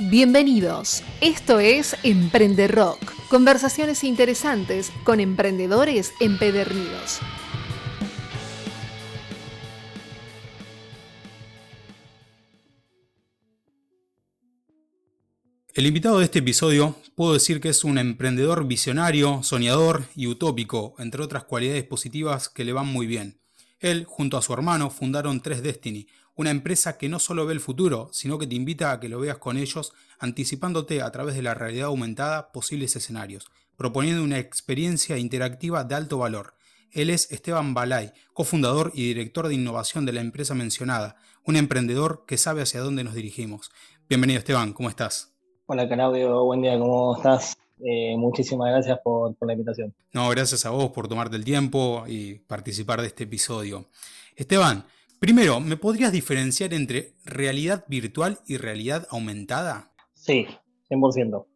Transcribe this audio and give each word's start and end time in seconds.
Bienvenidos. 0.00 1.04
Esto 1.20 1.60
es 1.60 1.96
Emprende 2.02 2.66
Rock. 2.66 2.98
Conversaciones 3.28 4.02
interesantes 4.02 4.90
con 5.04 5.20
emprendedores 5.20 6.12
empedernidos. 6.18 7.20
El 15.74 15.86
invitado 15.86 16.18
de 16.18 16.24
este 16.24 16.40
episodio 16.40 16.96
puedo 17.14 17.34
decir 17.34 17.60
que 17.60 17.68
es 17.68 17.84
un 17.84 17.96
emprendedor 17.96 18.66
visionario, 18.66 19.44
soñador 19.44 20.06
y 20.16 20.26
utópico, 20.26 20.96
entre 20.98 21.22
otras 21.22 21.44
cualidades 21.44 21.84
positivas 21.84 22.48
que 22.48 22.64
le 22.64 22.72
van 22.72 22.88
muy 22.88 23.06
bien. 23.06 23.38
Él, 23.78 24.06
junto 24.08 24.38
a 24.38 24.42
su 24.42 24.52
hermano, 24.52 24.90
fundaron 24.90 25.40
3 25.40 25.62
Destiny, 25.62 26.08
una 26.36 26.50
empresa 26.50 26.98
que 26.98 27.08
no 27.08 27.18
solo 27.18 27.46
ve 27.46 27.52
el 27.52 27.60
futuro, 27.60 28.08
sino 28.12 28.38
que 28.38 28.46
te 28.46 28.54
invita 28.54 28.90
a 28.90 29.00
que 29.00 29.08
lo 29.08 29.20
veas 29.20 29.38
con 29.38 29.56
ellos, 29.56 29.92
anticipándote 30.18 31.02
a 31.02 31.10
través 31.12 31.36
de 31.36 31.42
la 31.42 31.54
realidad 31.54 31.86
aumentada 31.86 32.50
posibles 32.52 32.96
escenarios, 32.96 33.46
proponiendo 33.76 34.22
una 34.22 34.38
experiencia 34.38 35.16
interactiva 35.18 35.84
de 35.84 35.94
alto 35.94 36.18
valor. 36.18 36.54
Él 36.90 37.10
es 37.10 37.30
Esteban 37.32 37.74
Balay, 37.74 38.12
cofundador 38.32 38.92
y 38.94 39.08
director 39.08 39.48
de 39.48 39.54
innovación 39.54 40.06
de 40.06 40.12
la 40.12 40.20
empresa 40.20 40.54
mencionada, 40.54 41.16
un 41.44 41.56
emprendedor 41.56 42.24
que 42.26 42.38
sabe 42.38 42.62
hacia 42.62 42.80
dónde 42.80 43.04
nos 43.04 43.14
dirigimos. 43.14 43.70
Bienvenido 44.08 44.38
Esteban, 44.38 44.72
¿cómo 44.72 44.88
estás? 44.88 45.32
Hola 45.66 45.88
Claudio, 45.88 46.44
buen 46.44 46.62
día, 46.62 46.78
¿cómo 46.78 47.16
estás? 47.16 47.56
Eh, 47.80 48.16
muchísimas 48.16 48.70
gracias 48.70 48.98
por, 49.02 49.34
por 49.34 49.48
la 49.48 49.54
invitación. 49.54 49.94
No, 50.12 50.28
gracias 50.30 50.64
a 50.66 50.70
vos 50.70 50.90
por 50.90 51.08
tomarte 51.08 51.36
el 51.36 51.44
tiempo 51.44 52.04
y 52.06 52.34
participar 52.34 53.00
de 53.00 53.08
este 53.08 53.24
episodio. 53.24 53.86
Esteban, 54.36 54.84
Primero, 55.24 55.58
¿me 55.58 55.78
podrías 55.78 56.12
diferenciar 56.12 56.74
entre 56.74 57.14
realidad 57.24 57.86
virtual 57.88 58.40
y 58.46 58.58
realidad 58.58 59.06
aumentada? 59.08 59.90
Sí, 60.12 60.44
100%. 60.90 61.46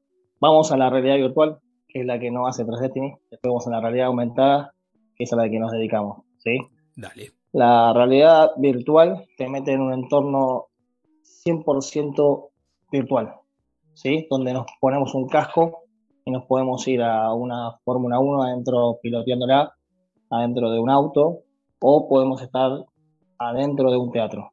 Vamos 0.40 0.72
a 0.72 0.78
la 0.78 0.88
realidad 0.88 1.16
virtual, 1.16 1.58
que 1.86 2.00
es 2.00 2.06
la 2.06 2.18
que 2.18 2.30
nos 2.30 2.48
hace 2.48 2.64
3 2.64 2.80
Destiny. 2.80 3.12
Después 3.30 3.42
vamos 3.42 3.66
a 3.66 3.70
la 3.72 3.82
realidad 3.82 4.06
aumentada, 4.06 4.72
que 5.14 5.24
es 5.24 5.32
a 5.34 5.36
la 5.36 5.50
que 5.50 5.58
nos 5.58 5.70
dedicamos. 5.70 6.22
¿sí? 6.38 6.56
Dale. 6.96 7.32
La 7.52 7.92
realidad 7.92 8.52
virtual 8.56 9.26
te 9.36 9.50
mete 9.50 9.74
en 9.74 9.82
un 9.82 9.92
entorno 9.92 10.68
100% 11.44 12.48
virtual, 12.90 13.34
¿sí? 13.92 14.26
donde 14.30 14.54
nos 14.54 14.64
ponemos 14.80 15.14
un 15.14 15.28
casco 15.28 15.82
y 16.24 16.30
nos 16.30 16.46
podemos 16.46 16.88
ir 16.88 17.02
a 17.02 17.34
una 17.34 17.72
Fórmula 17.84 18.18
1 18.18 18.44
adentro 18.44 18.98
piloteándola, 19.02 19.74
adentro 20.30 20.70
de 20.70 20.78
un 20.78 20.88
auto, 20.88 21.40
o 21.80 22.08
podemos 22.08 22.40
estar 22.40 22.70
adentro 23.38 23.90
de 23.90 23.96
un 23.96 24.10
teatro. 24.10 24.50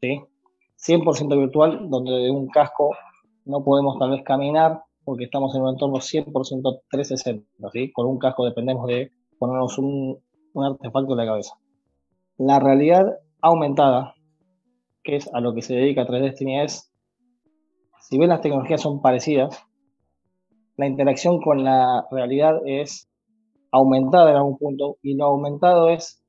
¿sí? 0.00 0.20
100% 0.78 1.38
virtual, 1.38 1.88
donde 1.88 2.12
de 2.12 2.30
un 2.30 2.48
casco 2.48 2.90
no 3.44 3.62
podemos 3.64 3.98
tal 3.98 4.10
vez 4.10 4.22
caminar 4.24 4.82
porque 5.04 5.24
estamos 5.24 5.54
en 5.54 5.62
un 5.62 5.70
entorno 5.70 5.96
100% 5.96 6.82
360. 6.90 7.70
¿sí? 7.72 7.92
Con 7.92 8.06
un 8.06 8.18
casco 8.18 8.44
dependemos 8.44 8.86
de 8.86 9.12
ponernos 9.38 9.78
un, 9.78 10.18
un 10.54 10.64
artefacto 10.64 11.12
en 11.12 11.16
la 11.18 11.26
cabeza. 11.26 11.54
La 12.38 12.58
realidad 12.58 13.18
aumentada, 13.40 14.14
que 15.02 15.16
es 15.16 15.32
a 15.34 15.40
lo 15.40 15.54
que 15.54 15.62
se 15.62 15.74
dedica 15.74 16.06
3 16.06 16.22
Destiny, 16.22 16.60
es, 16.60 16.92
si 18.00 18.18
bien 18.18 18.30
las 18.30 18.40
tecnologías 18.40 18.80
son 18.80 19.02
parecidas, 19.02 19.64
la 20.76 20.86
interacción 20.86 21.40
con 21.40 21.64
la 21.64 22.06
realidad 22.10 22.54
es 22.64 23.08
aumentada 23.70 24.30
en 24.30 24.36
algún 24.36 24.58
punto 24.58 24.96
y 25.02 25.14
lo 25.14 25.26
aumentado 25.26 25.88
es 25.88 26.21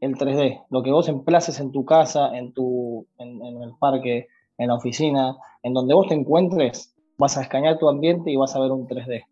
el 0.00 0.14
3D, 0.14 0.64
lo 0.70 0.82
que 0.82 0.90
vos 0.90 1.08
emplaces 1.08 1.60
en 1.60 1.72
tu 1.72 1.84
casa, 1.84 2.36
en, 2.36 2.52
tu, 2.52 3.06
en, 3.18 3.62
el 3.62 3.72
parque, 3.78 4.28
en 4.56 4.68
la 4.68 4.74
oficina, 4.74 5.36
en 5.62 5.74
donde 5.74 5.94
vos 5.94 6.08
te 6.08 6.14
encuentres, 6.14 6.94
vas 7.16 7.36
a 7.36 7.42
escanear 7.42 7.78
tu 7.78 7.88
ambiente 7.88 8.30
y 8.30 8.36
vas 8.36 8.54
a 8.54 8.60
ver 8.60 8.70
un 8.70 8.86
3D. 8.86 9.24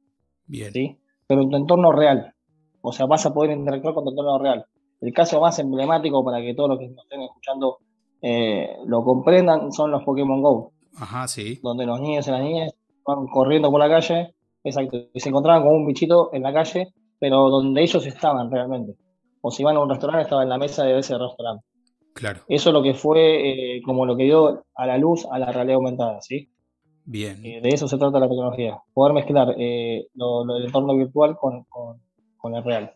Bien. 0.46 0.72
¿sí? 0.72 0.98
Pero 1.26 1.42
en 1.42 1.50
tu 1.50 1.56
entorno 1.56 1.92
real. 1.92 2.34
O 2.82 2.92
sea, 2.92 3.06
vas 3.06 3.26
a 3.26 3.34
poder 3.34 3.56
interactuar 3.56 3.94
con 3.94 4.04
tu 4.04 4.10
entorno 4.10 4.38
real. 4.38 4.64
El 5.00 5.12
caso 5.12 5.40
más 5.40 5.58
emblemático 5.58 6.24
para 6.24 6.40
que 6.40 6.54
todos 6.54 6.70
los 6.70 6.78
que 6.78 6.88
nos 6.88 7.04
estén 7.04 7.22
escuchando 7.22 7.78
eh, 8.22 8.76
lo 8.86 9.04
comprendan 9.04 9.72
son 9.72 9.90
los 9.90 10.02
Pokémon 10.04 10.42
Go. 10.42 10.72
Ajá, 10.96 11.28
sí. 11.28 11.60
Donde 11.62 11.84
los 11.84 12.00
niños 12.00 12.26
y 12.26 12.30
las 12.30 12.42
niñas 12.42 12.74
van 13.04 13.26
corriendo 13.26 13.70
por 13.70 13.80
la 13.80 13.88
calle, 13.88 14.34
exacto, 14.64 14.96
y 15.12 15.20
se 15.20 15.28
encontraban 15.28 15.62
con 15.62 15.74
un 15.74 15.86
bichito 15.86 16.30
en 16.32 16.42
la 16.42 16.52
calle, 16.52 16.92
pero 17.18 17.50
donde 17.50 17.82
ellos 17.82 18.06
estaban 18.06 18.50
realmente 18.50 18.96
o 19.46 19.50
si 19.52 19.62
iban 19.62 19.76
a 19.76 19.80
un 19.80 19.88
restaurante, 19.88 20.24
estaba 20.24 20.42
en 20.42 20.48
la 20.48 20.58
mesa 20.58 20.82
de 20.82 20.98
ese 20.98 21.16
restaurante. 21.16 21.64
Claro. 22.14 22.40
Eso 22.48 22.70
es 22.70 22.72
lo 22.72 22.82
que 22.82 22.94
fue 22.94 23.76
eh, 23.76 23.82
como 23.82 24.04
lo 24.04 24.16
que 24.16 24.24
dio 24.24 24.64
a 24.74 24.86
la 24.86 24.98
luz 24.98 25.24
a 25.30 25.38
la 25.38 25.52
realidad 25.52 25.76
aumentada, 25.76 26.20
¿sí? 26.20 26.48
Bien. 27.04 27.46
Eh, 27.46 27.60
de 27.62 27.68
eso 27.68 27.86
se 27.86 27.96
trata 27.96 28.18
la 28.18 28.28
tecnología, 28.28 28.82
poder 28.92 29.14
mezclar 29.14 29.54
eh, 29.56 30.08
lo, 30.14 30.44
del 30.44 30.64
entorno 30.66 30.96
virtual 30.96 31.36
con, 31.36 31.64
el 32.56 32.64
real. 32.64 32.92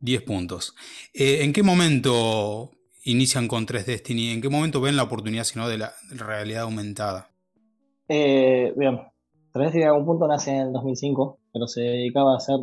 Diez 0.00 0.22
puntos. 0.22 0.74
¿En 1.12 1.52
qué 1.52 1.62
momento 1.62 2.70
inician 3.04 3.46
con 3.46 3.66
3 3.66 3.86
Destiny? 3.86 4.30
¿En 4.30 4.40
qué 4.40 4.48
momento 4.48 4.80
ven 4.80 4.96
la 4.96 5.02
oportunidad 5.04 5.44
sino 5.44 5.68
de 5.68 5.78
la 5.78 5.92
realidad 6.10 6.62
aumentada? 6.62 7.30
bien, 8.08 9.02
3 9.52 9.64
Destiny 9.66 9.82
en 9.82 9.88
algún 9.88 10.06
punto 10.06 10.26
nace 10.26 10.50
en 10.50 10.68
el 10.68 10.72
2005, 10.72 11.38
pero 11.52 11.66
se 11.68 11.82
dedicaba 11.82 12.34
a 12.34 12.36
hacer 12.38 12.58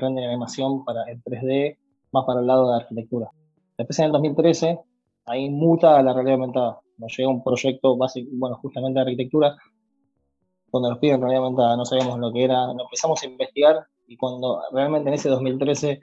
render 0.00 0.24
de 0.24 0.28
animación 0.28 0.84
para 0.84 1.02
el 1.10 1.22
3D 1.22 1.78
más 2.16 2.26
para 2.26 2.40
el 2.40 2.46
lado 2.46 2.70
de 2.70 2.76
arquitectura. 2.82 3.30
Después 3.76 3.98
en 3.98 4.06
el 4.06 4.12
2013, 4.12 4.78
ahí 5.26 5.50
muta 5.50 6.02
la 6.02 6.12
realidad 6.12 6.34
aumentada. 6.34 6.80
Nos 6.98 7.16
llega 7.16 7.28
un 7.28 7.44
proyecto 7.44 7.96
básico, 7.96 8.30
bueno, 8.32 8.56
justamente 8.56 8.98
de 8.98 9.02
arquitectura, 9.02 9.56
donde 10.72 10.90
nos 10.90 10.98
piden 10.98 11.20
realidad 11.20 11.44
aumentada, 11.44 11.76
no 11.76 11.84
sabíamos 11.84 12.18
lo 12.18 12.32
que 12.32 12.44
era, 12.44 12.66
nos 12.72 12.84
empezamos 12.84 13.22
a 13.22 13.26
investigar 13.26 13.86
y 14.06 14.16
cuando 14.16 14.60
realmente 14.72 15.08
en 15.08 15.14
ese 15.14 15.28
2013 15.28 16.00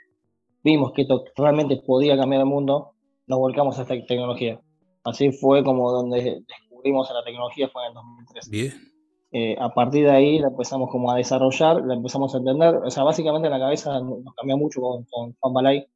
vimos 0.63 0.91
que 0.93 1.03
esto 1.03 1.23
realmente 1.35 1.77
podía 1.85 2.17
cambiar 2.17 2.41
el 2.41 2.47
mundo, 2.47 2.93
nos 3.27 3.39
volcamos 3.39 3.77
a 3.79 3.83
esta 3.83 3.95
tecnología. 4.07 4.59
Así 5.03 5.31
fue 5.31 5.63
como 5.63 5.91
donde 5.91 6.43
descubrimos 6.47 7.09
a 7.09 7.13
la 7.13 7.23
tecnología, 7.23 7.69
fue 7.69 7.83
en 7.83 7.87
el 7.89 7.93
2013. 7.95 8.51
Bien. 8.51 8.93
Eh, 9.35 9.55
a 9.59 9.73
partir 9.73 10.05
de 10.05 10.11
ahí 10.11 10.37
la 10.37 10.49
empezamos 10.49 10.91
como 10.91 11.11
a 11.11 11.15
desarrollar, 11.15 11.83
la 11.83 11.95
empezamos 11.95 12.35
a 12.35 12.37
entender, 12.37 12.75
o 12.75 12.89
sea, 12.91 13.03
básicamente 13.03 13.49
la 13.49 13.59
cabeza 13.59 13.99
nos 13.99 14.35
cambió 14.35 14.57
mucho 14.57 14.79
con, 14.79 15.05
con 15.05 15.33
Juan 15.39 15.53
Balay, 15.53 15.87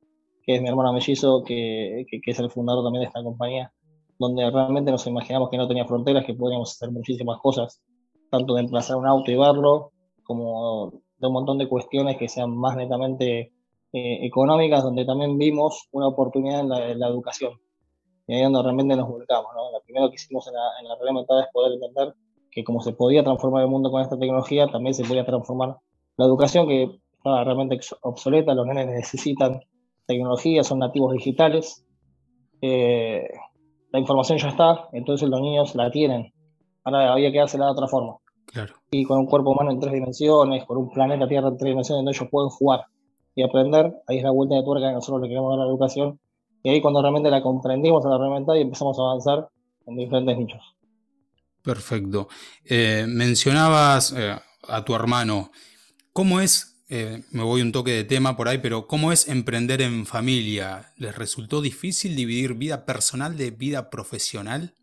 que 0.48 0.56
es 0.56 0.62
mi 0.62 0.70
hermano 0.70 0.94
mellizo, 0.94 1.44
que, 1.44 2.06
es 2.10 2.40
el 2.40 2.50
fundador 2.50 2.86
también 2.86 3.02
de 3.02 3.08
esta 3.08 3.22
compañía, 3.22 3.74
donde 4.18 4.50
realmente 4.50 4.92
nos 4.92 5.06
imaginamos 5.06 5.50
que 5.50 5.58
no 5.58 5.68
tenía 5.68 5.86
fronteras, 5.86 6.26
que 6.26 6.36
podíamos 6.36 6.72
hacer 6.72 6.90
muchísimas 6.90 7.42
cosas, 7.42 7.84
tanto 8.32 8.56
de 8.56 8.62
emplazar 8.62 8.96
un 8.96 9.06
auto 9.06 9.30
y 9.30 9.36
verlo, 9.36 9.92
como 10.24 11.02
de 11.18 11.28
un 11.28 11.34
montón 11.34 11.58
de 11.58 11.68
cuestiones 11.68 12.16
que 12.16 12.30
sean 12.30 12.56
más 12.56 12.78
netamente 12.78 13.52
eh, 13.92 14.26
económicas, 14.26 14.84
donde 14.84 15.04
también 15.04 15.38
vimos 15.38 15.90
una 15.92 16.08
oportunidad 16.08 16.62
en 16.62 16.70
la, 16.70 17.08
educación. 17.10 17.52
Y 18.26 18.36
ahí 18.36 18.40
es 18.40 18.46
donde 18.46 18.64
realmente 18.64 18.96
nos 18.96 19.10
volcamos. 19.10 19.52
¿no? 19.54 19.74
Lo 19.74 19.82
primero 19.84 20.10
que 20.10 20.16
hicimos 20.16 20.48
en 20.48 20.54
la, 20.54 20.62
en 20.82 20.88
la 20.88 21.42
es 21.42 21.48
poder 21.52 21.74
entender 21.74 22.14
que 22.52 22.64
como 22.64 22.80
se 22.82 22.94
podía 22.94 23.22
transformar 23.22 23.64
el 23.64 23.70
mundo 23.70 23.92
con 23.92 24.02
esta 24.02 24.18
tecnología, 24.18 24.68
también 24.68 24.94
se 24.94 25.04
podía 25.04 25.26
transformar 25.26 25.76
la 26.16 26.26
educación 26.26 26.70
que 26.70 26.90
realmente 27.26 27.80
obsoleta, 28.02 28.54
los 28.54 28.66
nenes 28.66 28.88
necesitan 28.88 29.60
tecnología, 30.08 30.64
son 30.64 30.80
nativos 30.80 31.14
digitales. 31.14 31.86
Eh, 32.62 33.28
la 33.92 34.00
información 34.00 34.40
ya 34.40 34.50
está, 34.50 34.90
entonces 34.94 35.30
los 35.30 35.42
niños 35.42 35.76
la 35.76 35.92
tienen. 35.92 36.34
Ahora 36.84 37.14
había 37.14 37.32
que 37.32 37.40
dársela 37.40 37.66
de 37.66 37.72
otra 37.72 37.88
forma. 37.88 38.18
Claro. 38.46 38.76
Y 38.92 39.04
con 39.04 39.20
un 39.20 39.26
cuerpo 39.26 39.52
humano 39.52 39.72
en 39.72 39.80
tres 39.80 39.94
dimensiones, 39.94 40.66
con 40.66 40.78
un 40.78 40.90
planeta 40.90 41.28
Tierra 41.28 41.50
en 41.50 41.58
tres 41.58 41.72
dimensiones, 41.72 42.00
donde 42.00 42.18
ellos 42.18 42.30
pueden 42.32 42.50
jugar 42.50 42.86
y 43.36 43.44
aprender. 43.44 43.94
Ahí 44.08 44.18
es 44.18 44.24
la 44.24 44.32
vuelta 44.32 44.56
de 44.56 44.64
tuerca 44.64 44.88
que 44.88 44.94
nosotros 44.94 45.22
le 45.22 45.28
queremos 45.28 45.52
dar 45.52 45.60
a 45.60 45.64
la 45.66 45.70
educación. 45.70 46.20
Y 46.64 46.70
ahí 46.70 46.82
cuando 46.82 47.02
realmente 47.02 47.30
la 47.30 47.42
comprendimos 47.42 48.06
a 48.06 48.10
la 48.10 48.16
herramienta 48.16 48.58
y 48.58 48.62
empezamos 48.62 48.98
a 48.98 49.02
avanzar 49.04 49.50
en 49.86 49.96
diferentes 49.96 50.38
nichos. 50.38 50.62
Perfecto. 51.62 52.30
Eh, 52.64 53.06
mencionabas 53.08 54.14
eh, 54.14 54.36
a 54.68 54.86
tu 54.86 54.96
hermano. 54.96 55.52
¿Cómo 56.14 56.40
es 56.40 56.77
eh, 56.90 57.24
me 57.32 57.44
voy 57.44 57.62
un 57.62 57.72
toque 57.72 57.92
de 57.92 58.04
tema 58.06 58.38
por 58.38 58.48
ahí, 58.48 58.60
pero 58.60 58.88
¿cómo 58.88 59.12
es 59.12 59.28
emprender 59.28 59.82
en 59.82 60.06
familia? 60.06 60.94
¿Les 60.98 61.16
resultó 61.16 61.62
difícil 61.62 62.16
dividir 62.16 62.54
vida 62.54 62.86
personal 62.86 63.36
de 63.36 63.52
vida 63.52 63.90
profesional? 63.90 64.74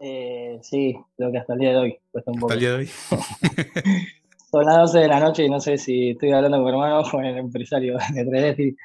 Eh, 0.00 0.58
sí, 0.62 0.96
creo 1.16 1.30
que 1.30 1.38
hasta 1.38 1.54
el 1.54 1.60
día 1.60 1.70
de 1.70 1.76
hoy 1.76 1.98
cuesta 2.10 2.30
un 2.32 2.40
poco. 2.40 2.52
Hasta 2.52 2.54
el 2.54 2.60
día 2.60 2.70
de 2.70 2.76
hoy. 2.76 2.88
Son 4.50 4.64
las 4.64 4.78
12 4.78 4.98
de 4.98 5.08
la 5.08 5.20
noche 5.20 5.44
y 5.44 5.50
no 5.50 5.60
sé 5.60 5.76
si 5.76 6.10
estoy 6.10 6.32
hablando 6.32 6.56
con 6.56 6.64
mi 6.64 6.70
hermano 6.70 7.00
o 7.00 7.10
con 7.10 7.24
el 7.24 7.36
empresario 7.36 7.96
de 8.14 8.24
3D. 8.24 8.76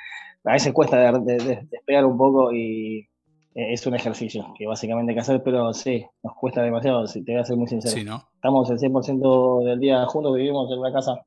A 0.44 0.54
veces 0.54 0.74
cuesta 0.74 1.12
despegar 1.20 2.06
un 2.06 2.18
poco 2.18 2.52
y 2.54 3.08
eh, 3.56 3.74
es 3.74 3.88
un 3.88 3.96
ejercicio 3.96 4.54
que 4.58 4.68
básicamente 4.68 5.12
hay 5.12 5.16
que 5.16 5.22
hacer, 5.22 5.42
pero 5.42 5.74
sí, 5.74 6.06
nos 6.22 6.36
cuesta 6.36 6.62
demasiado, 6.62 7.06
te 7.06 7.22
voy 7.22 7.38
a 7.38 7.46
ser 7.46 7.56
muy 7.56 7.68
sincero. 7.68 7.96
Sí, 7.96 8.04
¿no? 8.04 8.28
Estamos 8.36 8.70
el 8.70 8.78
100% 8.78 9.64
del 9.64 9.80
día 9.80 10.06
juntos, 10.06 10.36
vivimos 10.36 10.70
en 10.72 10.80
una 10.80 10.92
casa 10.92 11.26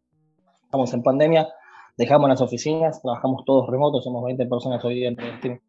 estamos 0.77 0.93
en 0.93 1.03
pandemia, 1.03 1.49
dejamos 1.97 2.29
las 2.29 2.41
oficinas, 2.43 3.01
trabajamos 3.01 3.45
todos 3.47 3.67
remotos, 3.69 4.05
somos 4.05 4.23
20 4.25 4.45
personas 4.47 4.85
hoy 4.85 4.97
día 4.97 5.09
en 5.09 5.61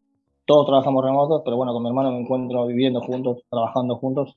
Todos 0.44 0.66
trabajamos 0.66 1.02
remotos, 1.02 1.40
pero 1.44 1.56
bueno, 1.56 1.72
con 1.72 1.82
mi 1.82 1.88
hermano 1.88 2.12
me 2.12 2.20
encuentro 2.20 2.66
viviendo 2.66 3.00
juntos, 3.00 3.38
trabajando 3.50 3.96
juntos 3.96 4.36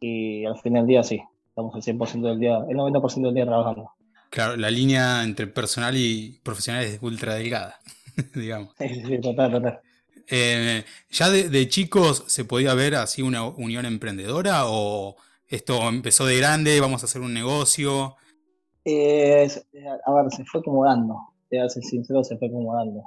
y 0.00 0.46
al 0.46 0.58
fin 0.58 0.72
del 0.72 0.86
día 0.86 1.02
sí, 1.02 1.20
estamos 1.50 1.74
el 1.74 1.98
100% 1.98 2.22
del 2.22 2.40
día, 2.40 2.56
el 2.66 2.76
90% 2.76 3.26
del 3.26 3.34
día 3.34 3.44
trabajando. 3.44 3.90
Claro, 4.30 4.56
la 4.56 4.70
línea 4.70 5.22
entre 5.22 5.46
personal 5.46 5.94
y 5.96 6.40
profesional 6.42 6.84
es 6.84 6.98
ultra 7.02 7.34
delgada, 7.34 7.76
digamos. 8.34 8.74
Sí, 8.78 8.88
sí, 8.88 9.20
total, 9.20 9.52
total. 9.52 9.80
Eh, 10.28 10.82
¿Ya 11.10 11.30
de, 11.30 11.68
chicos 11.68 12.24
se 12.26 12.46
podía 12.46 12.72
ver 12.72 12.94
así 12.94 13.20
una 13.20 13.44
unión 13.44 13.84
emprendedora 13.84 14.62
o 14.64 15.16
esto 15.46 15.86
empezó 15.88 16.24
de 16.24 16.38
grande, 16.38 16.80
vamos 16.80 17.02
a 17.02 17.06
hacer 17.06 17.20
un 17.20 17.34
negocio? 17.34 18.16
Eh, 18.88 19.48
a 20.06 20.12
ver, 20.12 20.30
se 20.30 20.44
fue 20.44 20.60
acomodando, 20.60 21.18
te 21.50 21.68
ser 21.68 21.82
sincero, 21.82 22.22
se 22.22 22.38
fue 22.38 22.46
acomodando. 22.46 23.02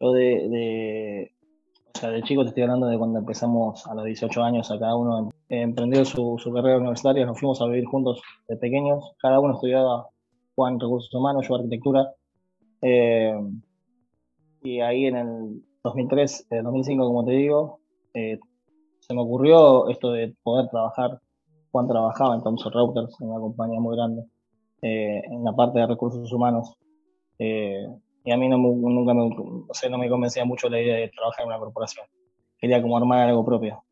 Yo 0.00 0.12
de, 0.12 1.30
o 1.94 1.98
sea, 1.98 2.08
de 2.08 2.22
chico 2.22 2.42
te 2.42 2.48
estoy 2.48 2.62
hablando 2.62 2.86
de 2.86 2.96
cuando 2.96 3.18
empezamos 3.18 3.86
a 3.86 3.94
los 3.94 4.06
18 4.06 4.42
años 4.42 4.70
a 4.70 4.78
cada 4.78 4.96
uno 4.96 5.28
emprendió 5.50 6.02
su, 6.06 6.38
carrera 6.54 6.78
universitaria, 6.78 7.26
nos 7.26 7.38
fuimos 7.38 7.60
a 7.60 7.66
vivir 7.66 7.84
juntos 7.84 8.22
de 8.48 8.56
pequeños, 8.56 9.12
cada 9.18 9.38
uno 9.38 9.54
estudiaba 9.54 10.08
Juan 10.54 10.80
Recursos 10.80 11.12
Humanos, 11.12 11.46
yo 11.46 11.56
Arquitectura. 11.56 12.14
Eh, 12.80 13.38
y 14.62 14.80
ahí 14.80 15.04
en 15.04 15.16
el 15.16 15.62
2003, 15.84 16.46
2005, 16.62 17.06
como 17.06 17.24
te 17.26 17.32
digo, 17.32 17.80
eh, 18.14 18.38
se 19.00 19.14
me 19.14 19.20
ocurrió 19.20 19.90
esto 19.90 20.10
de 20.12 20.34
poder 20.42 20.70
trabajar. 20.70 21.20
Juan 21.70 21.86
trabajaba 21.86 22.34
en 22.34 22.42
Thomson 22.42 22.72
Reuters, 22.72 23.20
en 23.20 23.28
una 23.28 23.40
compañía 23.40 23.78
muy 23.78 23.94
grande, 23.94 24.24
eh, 24.86 25.22
en 25.24 25.44
la 25.44 25.52
parte 25.54 25.78
de 25.78 25.86
recursos 25.86 26.32
humanos. 26.32 26.76
y 27.38 28.30
a 28.32 28.36
mí 28.36 28.48
no 28.48 28.58
nunca 28.58 29.14
me, 29.14 29.28
no 29.90 29.98
me 29.98 30.08
convencía 30.08 30.44
mucho 30.44 30.68
la 30.68 30.80
idea 30.80 30.96
de 30.96 31.08
trabajar 31.08 31.42
en 31.42 31.48
una 31.48 31.58
corporación. 31.58 32.06
Quería 32.58 32.80
como 32.82 32.96
armar 32.96 33.28
algo 33.28 33.44
propio. 33.44 33.82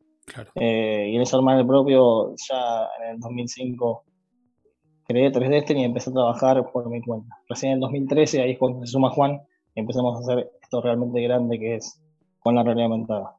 y 0.55 1.15
en 1.15 1.21
ese 1.21 1.35
armar 1.35 1.59
el 1.59 1.67
propio, 1.67 2.33
ya 2.49 2.87
en 2.99 3.15
el 3.15 3.19
2005 3.19 4.03
creé 5.07 5.31
3 5.31 5.49
Destiny 5.49 5.81
y 5.81 5.85
empecé 5.85 6.09
a 6.09 6.13
trabajar 6.13 6.71
por 6.71 6.89
mi 6.89 7.01
cuenta. 7.01 7.35
Recién 7.47 7.73
en 7.73 7.75
el 7.75 7.81
2013, 7.81 8.41
ahí 8.41 8.51
es 8.51 8.59
cuando 8.59 8.81
se 8.85 8.91
suma 8.91 9.09
Juan, 9.11 9.41
y 9.75 9.79
empezamos 9.79 10.15
a 10.15 10.19
hacer 10.19 10.51
esto 10.61 10.81
realmente 10.81 11.21
grande 11.21 11.59
que 11.59 11.75
es 11.75 12.01
con 12.39 12.55
la 12.55 12.63
realidad 12.63 12.91
aumentada. 12.91 13.35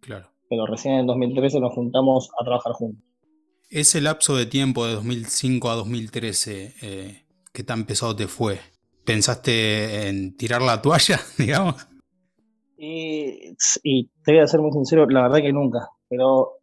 Claro. 0.00 0.26
Pero 0.48 0.66
recién 0.66 0.94
en 0.94 1.00
el 1.00 1.06
2013 1.06 1.60
nos 1.60 1.74
juntamos 1.74 2.30
a 2.38 2.44
trabajar 2.44 2.72
juntos. 2.72 3.04
Ese 3.70 4.00
lapso 4.00 4.34
de 4.34 4.46
tiempo 4.46 4.84
de 4.84 4.94
2005 4.94 5.70
a 5.70 5.76
2013, 5.76 6.74
eh, 6.82 7.22
¿qué 7.52 7.62
tan 7.62 7.84
pesado 7.84 8.16
te 8.16 8.26
fue? 8.26 8.58
¿Pensaste 9.04 10.08
en 10.08 10.36
tirar 10.36 10.60
la 10.60 10.82
toalla, 10.82 11.20
digamos? 11.38 11.86
Y, 12.76 13.54
te 14.24 14.32
voy 14.32 14.40
a 14.40 14.46
ser 14.48 14.58
muy 14.60 14.72
sincero, 14.72 15.06
la 15.08 15.22
verdad 15.22 15.38
que 15.38 15.52
nunca. 15.52 15.88
Pero 16.08 16.54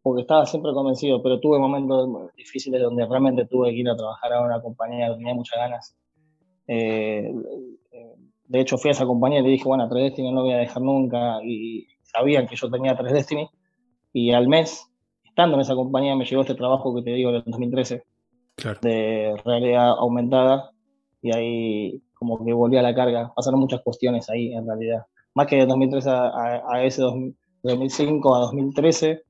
porque 0.00 0.22
estaba 0.22 0.46
siempre 0.46 0.72
convencido, 0.72 1.22
pero 1.22 1.40
tuve 1.40 1.58
momentos 1.58 2.08
difíciles 2.34 2.80
donde 2.80 3.04
realmente 3.04 3.44
tuve 3.44 3.72
que 3.72 3.80
ir 3.80 3.90
a 3.90 3.96
trabajar 3.96 4.32
a 4.32 4.40
una 4.40 4.62
compañía, 4.62 5.14
tenía 5.14 5.34
muchas 5.34 5.58
ganas. 5.58 5.96
Eh, 6.68 7.34
de 8.46 8.60
hecho, 8.60 8.78
fui 8.78 8.88
a 8.88 8.92
esa 8.92 9.04
compañía 9.04 9.40
y 9.40 9.42
le 9.42 9.50
dije, 9.50 9.64
bueno, 9.64 9.86
3 9.90 10.04
Destiny 10.04 10.30
no 10.30 10.36
lo 10.36 10.42
voy 10.44 10.54
a 10.54 10.58
dejar 10.58 10.80
nunca, 10.80 11.44
y 11.44 11.86
sabían 12.02 12.46
que 12.46 12.56
yo 12.56 12.70
tenía 12.70 12.96
3 12.96 13.12
Destiny, 13.12 13.46
y 14.14 14.32
al 14.32 14.48
mes, 14.48 14.88
estando 15.36 15.56
en 15.56 15.60
esa 15.60 15.74
compañía, 15.74 16.16
me 16.16 16.24
llegó 16.24 16.40
este 16.40 16.54
trabajo 16.54 16.94
que 16.94 17.02
te 17.02 17.10
digo 17.10 17.28
en 17.28 17.36
el 17.36 17.42
2013, 17.44 18.02
de 18.80 19.34
realidad 19.44 19.90
aumentada, 19.90 20.70
y 21.20 21.30
ahí 21.36 22.02
como 22.14 22.42
que 22.42 22.54
volví 22.54 22.78
a 22.78 22.82
la 22.82 22.94
carga. 22.94 23.34
Pasaron 23.36 23.60
muchas 23.60 23.82
cuestiones 23.82 24.30
ahí, 24.30 24.54
en 24.54 24.66
realidad. 24.66 25.02
Más 25.34 25.46
que 25.46 25.56
de 25.56 25.66
2013 25.66 26.08
a, 26.08 26.62
a 26.66 26.84
ese 26.84 27.02
2005 27.02 28.34
a 28.34 28.38
2013, 28.40 29.24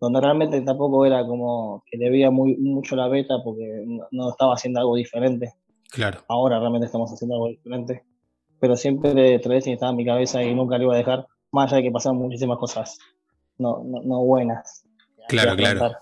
donde 0.00 0.20
realmente 0.22 0.58
tampoco 0.62 1.04
era 1.04 1.26
como 1.26 1.84
que 1.84 1.98
debía 1.98 2.30
muy, 2.30 2.56
mucho 2.56 2.96
la 2.96 3.08
beta 3.08 3.34
porque 3.44 3.84
no, 4.10 4.30
estaba 4.30 4.54
haciendo 4.54 4.80
algo 4.80 4.96
diferente. 4.96 5.52
Claro. 5.90 6.20
Ahora 6.28 6.58
realmente 6.60 6.86
estamos 6.86 7.12
haciendo 7.12 7.34
algo 7.34 7.48
diferente. 7.48 8.04
Pero 8.58 8.74
siempre 8.74 9.38
Trading 9.38 9.72
estaba 9.72 9.90
en 9.90 9.98
mi 9.98 10.06
cabeza 10.06 10.42
y 10.42 10.54
nunca 10.54 10.78
lo 10.78 10.84
iba 10.84 10.94
a 10.94 10.98
dejar, 10.98 11.26
más 11.52 11.66
allá 11.66 11.76
de 11.76 11.82
que 11.82 11.90
pasaron 11.90 12.16
muchísimas 12.16 12.56
cosas 12.56 12.98
no, 13.60 13.84
no, 13.84 14.24
buenas. 14.24 14.84
Claro, 15.30 15.56
claro. 15.56 15.92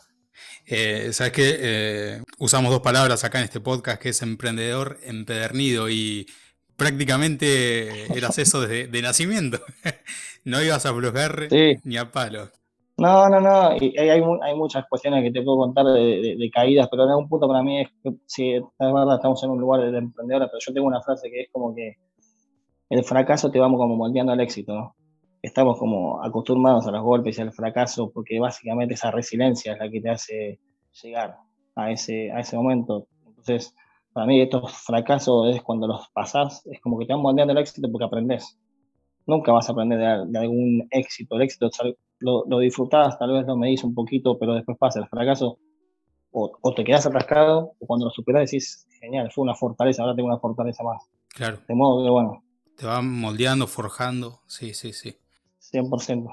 Eh, 0.66 1.12
Sabes 1.12 1.32
que 1.32 1.56
eh, 1.58 2.22
usamos 2.38 2.70
dos 2.70 2.80
palabras 2.80 3.24
acá 3.24 3.38
en 3.38 3.44
este 3.44 3.60
podcast 3.60 4.00
que 4.00 4.10
es 4.10 4.22
emprendedor 4.22 4.98
empedernido 5.02 5.88
y 5.88 6.26
prácticamente 6.76 8.12
eras 8.16 8.38
eso 8.38 8.60
desde 8.60 8.86
de 8.86 9.02
nacimiento. 9.02 9.58
no 10.44 10.62
ibas 10.62 10.84
a 10.86 10.90
aflojar 10.90 11.48
ni 11.84 11.96
a 11.96 12.10
palo. 12.10 12.50
No, 12.98 13.28
no, 13.28 13.40
no, 13.40 13.76
y 13.76 13.96
hay, 13.96 14.08
hay 14.10 14.54
muchas 14.56 14.84
cuestiones 14.88 15.22
que 15.22 15.30
te 15.30 15.40
puedo 15.42 15.58
contar 15.58 15.86
de, 15.86 16.50
caídas, 16.52 16.88
pero 16.90 17.04
en 17.04 17.10
algún 17.10 17.28
punto 17.28 17.46
para 17.46 17.62
mí 17.62 17.82
es 17.82 17.88
que, 18.02 18.12
sí, 18.26 18.54
es 18.54 18.62
verdad, 18.76 19.14
estamos 19.14 19.40
en 19.44 19.50
un 19.50 19.60
lugar 19.60 19.88
de 19.88 19.96
emprendedora, 19.96 20.48
pero 20.48 20.58
yo 20.58 20.74
tengo 20.74 20.88
una 20.88 21.00
frase 21.00 21.30
que 21.30 21.42
es 21.42 21.48
como 21.52 21.72
que 21.76 21.96
el 22.90 23.04
fracaso 23.04 23.52
te 23.52 23.60
vamos 23.60 23.78
como 23.78 23.94
moldeando 23.94 24.32
al 24.32 24.40
éxito, 24.40 24.74
¿no? 24.74 24.96
Estamos 25.42 25.78
como 25.78 26.22
acostumbrados 26.22 26.86
a 26.86 26.90
los 26.90 27.02
golpes 27.02 27.38
y 27.38 27.42
al 27.42 27.52
fracaso 27.52 28.10
porque 28.12 28.40
básicamente 28.40 28.94
esa 28.94 29.10
resiliencia 29.10 29.72
es 29.72 29.78
la 29.78 29.90
que 29.90 30.00
te 30.00 30.10
hace 30.10 30.60
llegar 31.02 31.36
a 31.76 31.90
ese, 31.90 32.32
a 32.32 32.40
ese 32.40 32.56
momento. 32.56 33.06
Entonces, 33.26 33.74
para 34.12 34.26
mí 34.26 34.40
estos 34.40 34.72
fracasos 34.72 35.54
es 35.54 35.62
cuando 35.62 35.86
los 35.86 36.08
pasás, 36.08 36.66
es 36.66 36.80
como 36.80 36.98
que 36.98 37.06
te 37.06 37.12
van 37.12 37.22
moldeando 37.22 37.52
al 37.52 37.58
éxito 37.58 37.88
porque 37.90 38.04
aprendes. 38.04 38.58
Nunca 39.26 39.52
vas 39.52 39.68
a 39.68 39.72
aprender 39.72 40.26
de, 40.26 40.38
algún 40.38 40.88
éxito. 40.90 41.36
El 41.36 41.42
éxito 41.42 41.70
lo, 42.18 42.44
lo 42.46 42.58
disfrutás, 42.58 43.18
tal 43.18 43.32
vez 43.32 43.46
lo 43.46 43.56
medís 43.56 43.84
un 43.84 43.94
poquito, 43.94 44.38
pero 44.38 44.54
después 44.54 44.76
pasa 44.78 45.00
el 45.00 45.06
fracaso, 45.06 45.58
o, 46.30 46.74
te 46.74 46.84
quedas 46.84 47.06
atascado, 47.06 47.74
o 47.78 47.86
cuando 47.86 48.06
lo 48.06 48.10
superás 48.10 48.50
decís, 48.50 48.86
genial, 49.00 49.30
fue 49.32 49.42
una 49.42 49.54
fortaleza, 49.54 50.02
ahora 50.02 50.14
tengo 50.14 50.28
una 50.28 50.38
fortaleza 50.38 50.82
más. 50.82 51.02
Claro. 51.28 51.58
De 51.66 51.74
modo 51.74 52.04
que, 52.04 52.10
bueno. 52.10 52.44
Te 52.76 52.86
va 52.86 53.02
moldeando, 53.02 53.66
forjando, 53.66 54.40
sí, 54.46 54.74
sí, 54.74 54.92
sí. 54.92 55.16
100%. 55.72 56.28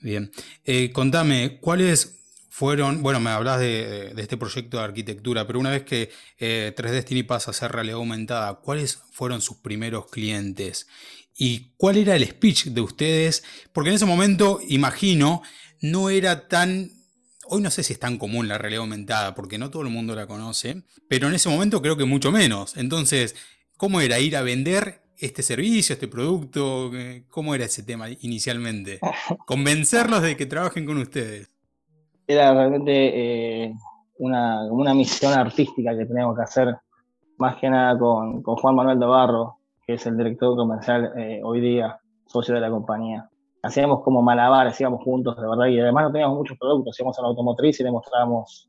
Bien. 0.00 0.30
Eh, 0.64 0.90
contame, 0.92 1.58
¿cuáles 1.60 2.18
fueron, 2.58 3.02
bueno, 3.02 3.20
me 3.20 3.30
hablas 3.30 3.60
de, 3.60 4.12
este 4.16 4.36
proyecto 4.36 4.78
de 4.78 4.84
arquitectura, 4.84 5.46
pero 5.46 5.60
una 5.60 5.70
vez 5.70 5.84
que 5.84 6.10
eh, 6.38 6.72
3 6.76 6.92
Destiny 6.92 7.22
pasa 7.22 7.50
a 7.50 7.54
ser 7.54 7.72
realidad 7.72 7.98
aumentada, 7.98 8.54
¿cuáles 8.54 8.98
fueron 9.12 9.40
sus 9.40 9.58
primeros 9.58 10.06
clientes? 10.06 10.88
¿Y 11.36 11.74
cuál 11.76 11.98
era 11.98 12.16
el 12.16 12.26
speech 12.26 12.66
de 12.66 12.80
ustedes? 12.80 13.44
Porque 13.72 13.90
en 13.90 13.96
ese 13.96 14.06
momento, 14.06 14.60
imagino, 14.68 15.42
no 15.80 16.10
era 16.10 16.48
tan... 16.48 16.90
Hoy 17.50 17.62
no 17.62 17.70
sé 17.70 17.82
si 17.82 17.92
es 17.92 18.00
tan 18.00 18.18
común 18.18 18.48
la 18.48 18.58
realidad 18.58 18.82
aumentada, 18.82 19.34
porque 19.34 19.56
no 19.56 19.70
todo 19.70 19.82
el 19.82 19.88
mundo 19.88 20.14
la 20.14 20.26
conoce, 20.26 20.82
pero 21.08 21.28
en 21.28 21.34
ese 21.34 21.48
momento 21.48 21.80
creo 21.80 21.96
que 21.96 22.04
mucho 22.04 22.32
menos. 22.32 22.76
Entonces, 22.76 23.36
¿cómo 23.76 24.00
era 24.00 24.18
ir 24.18 24.36
a 24.36 24.42
vender 24.42 25.07
este 25.18 25.42
servicio, 25.42 25.92
este 25.92 26.08
producto? 26.08 26.90
¿Cómo 27.28 27.54
era 27.54 27.64
ese 27.64 27.82
tema 27.82 28.06
inicialmente? 28.20 29.00
Convencerlos 29.46 30.22
de 30.22 30.36
que 30.36 30.46
trabajen 30.46 30.86
con 30.86 30.98
ustedes 30.98 31.50
era 32.28 32.52
realmente 32.52 32.92
eh, 33.64 33.74
una, 34.18 34.70
una, 34.70 34.94
misión 34.94 35.32
artística 35.32 35.96
que 35.96 36.04
teníamos 36.04 36.36
que 36.36 36.42
hacer, 36.42 36.76
más 37.38 37.56
que 37.56 37.70
nada 37.70 37.98
con, 37.98 38.42
con 38.42 38.56
Juan 38.56 38.74
Manuel 38.74 39.00
de 39.00 39.06
Barro, 39.06 39.56
que 39.86 39.94
es 39.94 40.06
el 40.06 40.16
director 40.16 40.54
comercial 40.54 41.10
eh, 41.16 41.40
hoy 41.42 41.60
día, 41.60 41.98
socio 42.26 42.54
de 42.54 42.60
la 42.60 42.70
compañía. 42.70 43.28
Hacíamos 43.62 44.02
como 44.02 44.22
malabares, 44.22 44.78
íbamos 44.78 45.02
juntos, 45.02 45.36
de 45.40 45.48
verdad, 45.48 45.66
y 45.66 45.80
además 45.80 46.04
no 46.04 46.12
teníamos 46.12 46.36
muchos 46.36 46.58
productos, 46.58 47.00
íbamos 47.00 47.18
a 47.18 47.22
la 47.22 47.28
automotriz 47.28 47.80
y 47.80 47.82
le 47.82 47.90
mostrábamos 47.90 48.68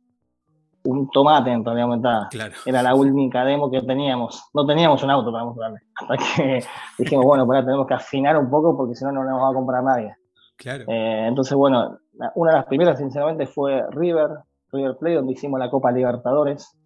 un 0.83 1.09
tomate 1.09 1.51
en 1.51 1.63
realidad 1.63 1.85
aumentada. 1.85 2.29
Era 2.65 2.81
la 2.81 2.95
única 2.95 3.43
demo 3.43 3.69
que 3.69 3.81
teníamos. 3.81 4.49
No 4.53 4.65
teníamos 4.65 5.03
un 5.03 5.11
auto 5.11 5.31
para 5.31 5.45
mostrarle. 5.45 5.79
Hasta 5.95 6.17
que 6.17 6.63
dijimos, 6.97 7.25
bueno, 7.25 7.45
pues 7.45 7.65
tenemos 7.65 7.87
que 7.87 7.93
afinar 7.93 8.37
un 8.37 8.49
poco 8.49 8.75
porque 8.77 8.95
si 8.95 9.03
no, 9.05 9.11
no 9.11 9.23
nos 9.23 9.41
va 9.41 9.49
a 9.49 9.53
comprar 9.53 9.83
nadie. 9.83 10.15
Claro. 10.57 10.85
Eh, 10.87 11.27
entonces, 11.27 11.55
bueno, 11.55 11.99
una 12.35 12.51
de 12.51 12.57
las 12.57 12.65
primeras, 12.65 12.97
sinceramente, 12.97 13.45
fue 13.45 13.83
River, 13.91 14.29
River 14.71 14.97
Play, 14.97 15.15
donde 15.15 15.33
hicimos 15.33 15.59
la 15.59 15.69
Copa 15.69 15.91
Libertadores, 15.91 16.77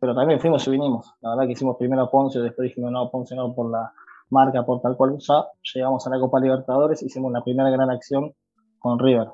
pero 0.00 0.14
también 0.14 0.40
fuimos 0.40 0.66
y 0.66 0.70
vinimos. 0.70 1.14
La 1.20 1.30
verdad 1.30 1.46
que 1.46 1.52
hicimos 1.52 1.76
primero 1.76 2.02
a 2.02 2.10
Ponce, 2.10 2.40
después 2.40 2.68
dijimos 2.68 2.90
no, 2.90 3.10
Ponce 3.10 3.36
no 3.36 3.54
por 3.54 3.70
la 3.70 3.92
marca, 4.30 4.64
por 4.64 4.80
tal 4.80 4.96
cual 4.96 5.16
ya 5.18 5.46
llegamos 5.74 6.06
a 6.06 6.10
la 6.10 6.18
Copa 6.18 6.40
Libertadores, 6.40 7.02
hicimos 7.02 7.32
la 7.32 7.42
primera 7.42 7.70
gran 7.70 7.90
acción 7.90 8.32
con 8.78 8.98
River. 8.98 9.28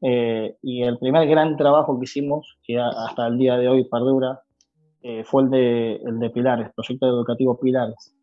Eh, 0.00 0.56
y 0.62 0.82
el 0.82 0.98
primer 0.98 1.28
gran 1.28 1.56
trabajo 1.56 1.98
que 1.98 2.04
hicimos, 2.04 2.58
que 2.62 2.78
hasta 2.78 3.26
el 3.26 3.38
día 3.38 3.56
de 3.56 3.68
hoy 3.68 3.84
perdura, 3.84 4.42
eh, 5.02 5.24
fue 5.24 5.42
el 5.42 5.50
de, 5.50 5.96
el 5.96 6.18
de 6.18 6.30
Pilares, 6.30 6.70
proyecto 6.74 7.06
educativo 7.06 7.58
Pilares, 7.58 8.14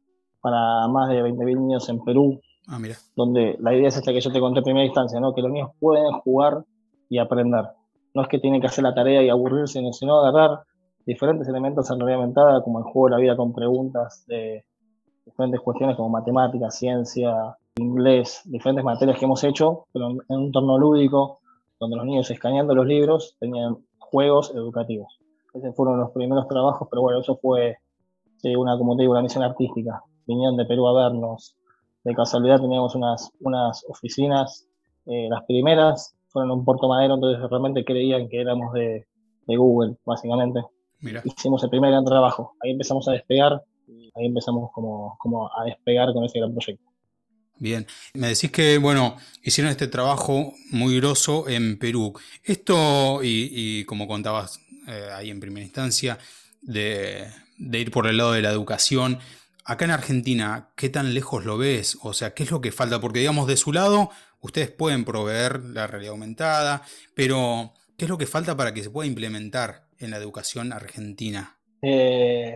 para 0.41 0.87
más 0.87 1.09
de 1.09 1.23
20.000 1.23 1.59
niños 1.59 1.89
en 1.89 2.03
Perú, 2.03 2.39
Ah, 2.67 2.79
mira. 2.79 2.95
Donde 3.15 3.57
la 3.59 3.73
idea 3.73 3.87
es 3.87 3.97
esta 3.97 4.11
que 4.11 4.21
yo 4.21 4.31
te 4.31 4.39
conté 4.39 4.59
en 4.59 4.63
primera 4.63 4.85
instancia, 4.85 5.19
¿no? 5.19 5.33
Que 5.33 5.41
los 5.41 5.51
niños 5.51 5.71
pueden 5.79 6.11
jugar 6.23 6.63
y 7.09 7.19
aprender. 7.19 7.65
No 8.13 8.21
es 8.21 8.27
que 8.27 8.39
tienen 8.39 8.61
que 8.61 8.67
hacer 8.67 8.83
la 8.83 8.93
tarea 8.93 9.21
y 9.21 9.29
aburrirse, 9.29 9.81
sino 9.93 10.19
agarrar 10.19 10.61
diferentes 11.05 11.47
elementos 11.47 11.89
en 11.91 11.99
realidad 11.99 12.21
aumentada, 12.21 12.63
como 12.63 12.79
el 12.79 12.85
juego 12.85 13.07
de 13.07 13.11
la 13.11 13.17
vida 13.17 13.37
con 13.37 13.53
preguntas 13.53 14.25
de 14.27 14.65
diferentes 15.25 15.61
cuestiones 15.61 15.95
como 15.95 16.09
matemáticas, 16.09 16.77
ciencia, 16.77 17.55
inglés, 17.77 18.41
diferentes 18.45 18.83
materias 18.83 19.19
que 19.19 19.25
hemos 19.25 19.43
hecho, 19.43 19.85
pero 19.91 20.09
en 20.09 20.19
un 20.29 20.45
entorno 20.45 20.77
lúdico, 20.79 21.39
donde 21.85 21.97
los 21.97 22.05
niños 22.05 22.31
escaneando 22.31 22.75
los 22.75 22.85
libros 22.85 23.35
tenían 23.39 23.77
juegos 23.99 24.51
educativos. 24.53 25.19
Esos 25.53 25.75
fueron 25.75 25.99
los 25.99 26.11
primeros 26.11 26.47
trabajos, 26.47 26.87
pero 26.89 27.01
bueno, 27.01 27.21
eso 27.21 27.37
fue 27.37 27.77
una, 28.57 28.77
como 28.77 28.95
te 28.95 29.03
digo, 29.03 29.13
una 29.13 29.21
misión 29.21 29.43
artística. 29.43 30.03
Vinieron 30.27 30.57
de 30.57 30.65
Perú 30.65 30.87
a 30.87 30.93
vernos. 30.93 31.55
De 32.03 32.13
casualidad 32.13 32.61
teníamos 32.61 32.93
unas, 32.93 33.31
unas 33.39 33.83
oficinas, 33.89 34.67
eh, 35.07 35.27
las 35.29 35.43
primeras 35.45 36.15
fueron 36.27 36.51
en 36.51 36.59
un 36.59 36.65
Puerto 36.65 36.87
Madero, 36.87 37.15
entonces 37.15 37.49
realmente 37.49 37.83
creían 37.83 38.27
que 38.27 38.41
éramos 38.41 38.73
de, 38.73 39.07
de 39.47 39.57
Google, 39.57 39.97
básicamente. 40.05 40.61
Hicimos 41.23 41.63
el 41.63 41.69
primer 41.69 41.91
gran 41.91 42.05
trabajo. 42.05 42.53
Ahí 42.61 42.71
empezamos 42.71 43.07
a 43.07 43.11
despegar 43.11 43.63
y 43.87 44.11
ahí 44.15 44.25
empezamos 44.25 44.71
como, 44.71 45.15
como 45.19 45.49
a 45.55 45.63
despegar 45.65 46.13
con 46.13 46.23
ese 46.23 46.39
gran 46.39 46.53
proyecto. 46.53 46.83
Bien, 47.57 47.87
me 48.13 48.27
decís 48.27 48.51
que, 48.51 48.77
bueno, 48.77 49.17
hicieron 49.41 49.71
este 49.71 49.87
trabajo 49.87 50.53
muy 50.71 50.97
grosso 50.97 51.47
en 51.47 51.77
Perú. 51.77 52.13
Esto, 52.43 53.21
y, 53.23 53.85
como 53.85 54.07
contabas 54.07 54.59
eh, 54.87 55.09
ahí 55.13 55.29
en 55.29 55.39
primera 55.39 55.63
instancia, 55.63 56.19
de, 56.61 57.27
ir 57.57 57.91
por 57.91 58.07
el 58.07 58.17
lado 58.17 58.33
de 58.33 58.41
la 58.41 58.51
educación, 58.51 59.19
acá 59.63 59.85
en 59.85 59.91
Argentina, 59.91 60.69
¿qué 60.75 60.89
tan 60.89 61.13
lejos 61.13 61.45
lo 61.45 61.57
ves? 61.57 61.97
O 62.01 62.13
sea, 62.13 62.33
¿qué 62.33 62.43
es 62.43 62.51
lo 62.51 62.59
que 62.59 62.73
falta? 62.73 62.99
Porque, 62.99 63.19
digamos, 63.19 63.47
de 63.47 63.55
su 63.55 63.71
lado, 63.71 64.09
ustedes 64.41 64.69
pueden 64.69 65.05
proveer 65.05 65.63
la 65.63 65.87
realidad 65.87 66.11
aumentada, 66.11 66.81
pero 67.13 67.73
¿qué 67.97 68.05
es 68.05 68.09
lo 68.09 68.17
que 68.17 68.27
falta 68.27 68.57
para 68.57 68.73
que 68.73 68.83
se 68.83 68.89
pueda 68.89 69.07
implementar 69.07 69.87
en 69.99 70.11
la 70.11 70.17
educación 70.17 70.73
argentina? 70.73 71.57
Eh, 71.81 72.55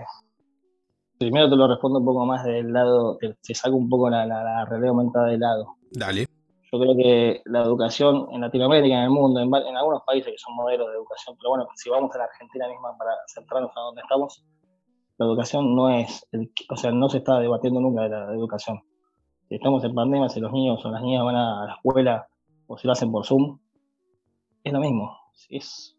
Primero 1.19 1.49
te 1.49 1.57
lo 1.57 1.67
respondo 1.67 1.99
un 1.99 2.05
poco 2.05 2.25
más 2.25 2.45
del 2.45 2.71
lado, 2.71 3.17
se 3.41 3.53
saca 3.53 3.75
un 3.75 3.89
poco 3.89 4.09
la, 4.09 4.25
la, 4.25 4.63
realidad 4.63 4.91
aumentada 4.91 5.27
de 5.27 5.37
lado. 5.37 5.75
Dale. 5.91 6.27
Yo 6.71 6.79
creo 6.79 6.95
que 6.95 7.41
la 7.43 7.61
educación 7.61 8.27
en 8.31 8.39
Latinoamérica, 8.39 8.95
en 8.95 9.03
el 9.03 9.09
mundo, 9.09 9.41
en, 9.41 9.53
algunos 9.75 10.03
países 10.03 10.31
que 10.31 10.37
son 10.37 10.55
modelos 10.55 10.87
de 10.87 10.93
educación, 10.93 11.35
pero 11.37 11.49
bueno, 11.49 11.67
si 11.75 11.89
vamos 11.89 12.15
a 12.15 12.19
la 12.19 12.23
Argentina 12.23 12.69
misma 12.69 12.97
para 12.97 13.11
centrarnos 13.27 13.71
a 13.75 13.81
donde 13.81 14.01
estamos, 14.01 14.45
la 15.17 15.25
educación 15.25 15.75
no 15.75 15.89
es, 15.89 16.25
o 16.69 16.77
sea, 16.77 16.91
no 16.91 17.09
se 17.09 17.17
está 17.17 17.37
debatiendo 17.39 17.81
nunca 17.81 18.03
de 18.03 18.09
la 18.09 18.33
educación. 18.33 18.79
Si 19.49 19.55
estamos 19.55 19.83
en 19.83 19.93
pandemia, 19.93 20.29
si 20.29 20.39
los 20.39 20.53
niños 20.53 20.85
o 20.85 20.89
las 20.89 21.01
niñas 21.01 21.25
van 21.25 21.35
a 21.35 21.65
la 21.65 21.73
escuela 21.73 22.29
o 22.67 22.77
si 22.77 22.87
lo 22.87 22.93
hacen 22.93 23.11
por 23.11 23.25
Zoom, 23.25 23.59
es 24.63 24.71
lo 24.71 24.79
mismo. 24.79 25.17
Es, 25.49 25.97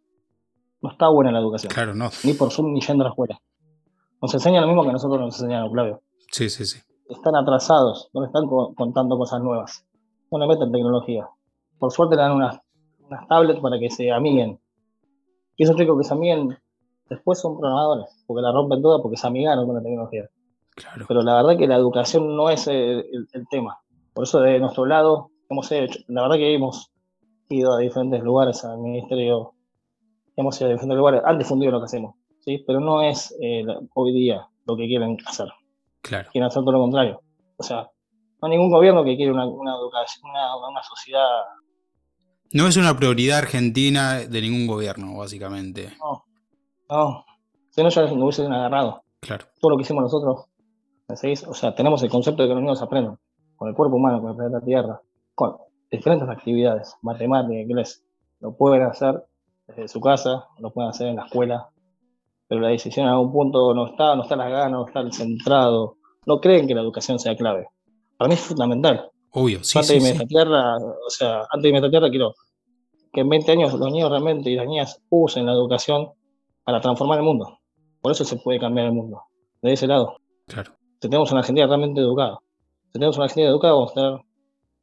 no 0.80 0.90
está 0.90 1.10
buena 1.10 1.30
la 1.30 1.40
educación. 1.40 1.70
Claro, 1.70 1.94
no. 1.94 2.08
Ni 2.24 2.32
por 2.32 2.50
Zoom 2.52 2.72
ni 2.72 2.80
yendo 2.80 3.02
a 3.02 3.08
la 3.08 3.10
escuela. 3.10 3.38
Nos 4.22 4.34
enseñan 4.34 4.62
lo 4.62 4.68
mismo 4.68 4.84
que 4.84 4.92
nosotros 4.92 5.20
nos 5.20 5.40
enseñaron, 5.40 5.72
Claudio. 5.72 6.02
Sí, 6.30 6.48
sí, 6.50 6.64
sí. 6.64 6.80
Están 7.08 7.34
atrasados, 7.34 8.10
no 8.12 8.24
están 8.24 8.46
contando 8.46 9.16
cosas 9.16 9.40
nuevas. 9.40 9.84
No 10.30 10.38
le 10.38 10.46
meten 10.46 10.70
tecnología. 10.70 11.28
Por 11.78 11.90
suerte 11.90 12.16
le 12.16 12.22
dan 12.22 12.32
unas, 12.32 12.60
unas 13.00 13.26
tablets 13.26 13.60
para 13.60 13.78
que 13.78 13.90
se 13.90 14.12
amiguen. 14.12 14.60
Y 15.56 15.64
esos 15.64 15.76
chicos 15.76 15.98
que 15.98 16.04
se 16.04 16.14
amiguen 16.14 16.56
después 17.08 17.40
son 17.40 17.58
programadores, 17.58 18.06
porque 18.26 18.40
la 18.40 18.52
rompen 18.52 18.80
toda 18.80 19.02
porque 19.02 19.16
se 19.16 19.26
amigaron 19.26 19.66
con 19.66 19.76
la 19.76 19.82
tecnología. 19.82 20.30
Claro. 20.74 21.04
Pero 21.08 21.22
la 21.22 21.34
verdad 21.34 21.58
que 21.58 21.66
la 21.66 21.76
educación 21.76 22.36
no 22.36 22.48
es 22.48 22.66
el, 22.68 23.28
tema. 23.50 23.80
Por 24.14 24.24
eso 24.24 24.40
de 24.40 24.60
nuestro 24.60 24.86
lado 24.86 25.30
hemos 25.48 25.70
hecho, 25.72 25.98
la 26.08 26.22
verdad 26.22 26.36
que 26.36 26.54
hemos 26.54 26.92
ido 27.48 27.74
a 27.74 27.78
diferentes 27.78 28.22
lugares 28.22 28.64
al 28.64 28.78
ministerio, 28.78 29.52
hemos 30.36 30.58
ido 30.60 30.70
a 30.70 30.72
diferentes 30.72 30.96
lugares, 30.96 31.22
han 31.24 31.38
difundido 31.38 31.72
lo 31.72 31.80
que 31.80 31.86
hacemos. 31.86 32.14
¿Sí? 32.40 32.62
pero 32.66 32.80
no 32.80 33.02
es 33.02 33.34
eh, 33.40 33.64
hoy 33.94 34.12
día 34.12 34.46
lo 34.66 34.76
que 34.76 34.86
quieren 34.86 35.16
hacer. 35.26 35.48
Claro. 36.02 36.28
Quieren 36.32 36.46
hacer 36.48 36.62
todo 36.62 36.72
lo 36.72 36.80
contrario. 36.80 37.20
O 37.56 37.62
sea, 37.62 37.88
no 38.40 38.48
hay 38.48 38.50
ningún 38.50 38.70
gobierno 38.70 39.04
que 39.04 39.16
quiera 39.16 39.32
una, 39.32 39.46
una 39.46 39.76
una, 39.76 40.82
sociedad. 40.82 41.28
No 42.52 42.66
es 42.66 42.76
una 42.76 42.96
prioridad 42.96 43.38
argentina 43.38 44.20
de 44.20 44.40
ningún 44.40 44.66
gobierno, 44.66 45.18
básicamente. 45.18 45.92
No, 45.98 46.24
no. 46.88 47.24
Si 47.70 47.82
no, 47.82 47.88
ya 47.88 48.02
nos 48.02 48.12
hubiesen 48.12 48.52
agarrado. 48.52 49.02
Claro. 49.20 49.46
Todo 49.60 49.72
lo 49.72 49.76
que 49.76 49.82
hicimos 49.82 50.02
nosotros, 50.02 50.46
O 51.46 51.54
sea, 51.54 51.74
tenemos 51.74 52.02
el 52.02 52.10
concepto 52.10 52.42
de 52.42 52.48
que 52.48 52.54
los 52.54 52.62
niños 52.62 52.82
aprendan 52.82 53.18
con 53.56 53.68
el 53.68 53.74
cuerpo 53.74 53.96
humano, 53.96 54.22
con 54.22 54.30
el 54.30 54.36
planeta 54.36 54.64
Tierra, 54.64 55.00
con 55.34 55.56
diferentes 55.90 56.28
actividades, 56.28 56.96
matemáticas, 57.02 57.62
inglés. 57.62 58.04
Lo 58.40 58.56
pueden 58.56 58.82
hacer 58.82 59.22
desde 59.66 59.88
su 59.88 60.00
casa, 60.00 60.46
lo 60.58 60.72
pueden 60.72 60.90
hacer 60.90 61.08
en 61.08 61.16
la 61.16 61.26
escuela, 61.26 61.68
pero 62.50 62.62
la 62.62 62.68
decisión 62.70 63.06
a 63.06 63.12
algún 63.12 63.30
punto 63.30 63.72
no 63.74 63.86
está, 63.86 64.16
no 64.16 64.22
está 64.24 64.34
las 64.34 64.50
ganas, 64.50 64.72
no 64.72 64.84
está 64.84 64.98
el 64.98 65.12
centrado. 65.12 65.98
No 66.26 66.40
creen 66.40 66.66
que 66.66 66.74
la 66.74 66.80
educación 66.80 67.20
sea 67.20 67.36
clave. 67.36 67.68
Para 68.16 68.28
mí 68.28 68.34
es 68.34 68.40
fundamental. 68.40 69.08
Obvio, 69.30 69.62
sí, 69.62 69.78
antes 69.78 70.02
de 70.02 70.14
sí, 70.18 70.26
tierra, 70.26 70.76
o 70.76 71.10
sea, 71.10 71.42
antes 71.48 71.72
de 71.72 71.90
tierra 71.90 72.10
quiero 72.10 72.34
que 73.12 73.20
en 73.20 73.28
20 73.28 73.52
años 73.52 73.74
los 73.74 73.92
niños 73.92 74.10
realmente 74.10 74.50
y 74.50 74.56
las 74.56 74.66
niñas 74.66 75.00
usen 75.10 75.46
la 75.46 75.52
educación 75.52 76.10
para 76.64 76.80
transformar 76.80 77.18
el 77.18 77.24
mundo. 77.24 77.60
Por 78.02 78.10
eso 78.10 78.24
se 78.24 78.36
puede 78.36 78.58
cambiar 78.58 78.86
el 78.86 78.94
mundo. 78.94 79.22
De 79.62 79.72
ese 79.72 79.86
lado. 79.86 80.16
Claro. 80.48 80.72
Si 80.94 81.08
tenemos 81.08 81.30
una 81.30 81.42
Argentina 81.42 81.68
realmente 81.68 82.00
educada. 82.00 82.40
Si 82.86 82.92
tenemos 82.94 83.16
una 83.16 83.26
Argentina 83.26 83.48
educada, 83.48 83.74
vamos 83.74 83.92
a 83.92 83.94
tener 83.94 84.20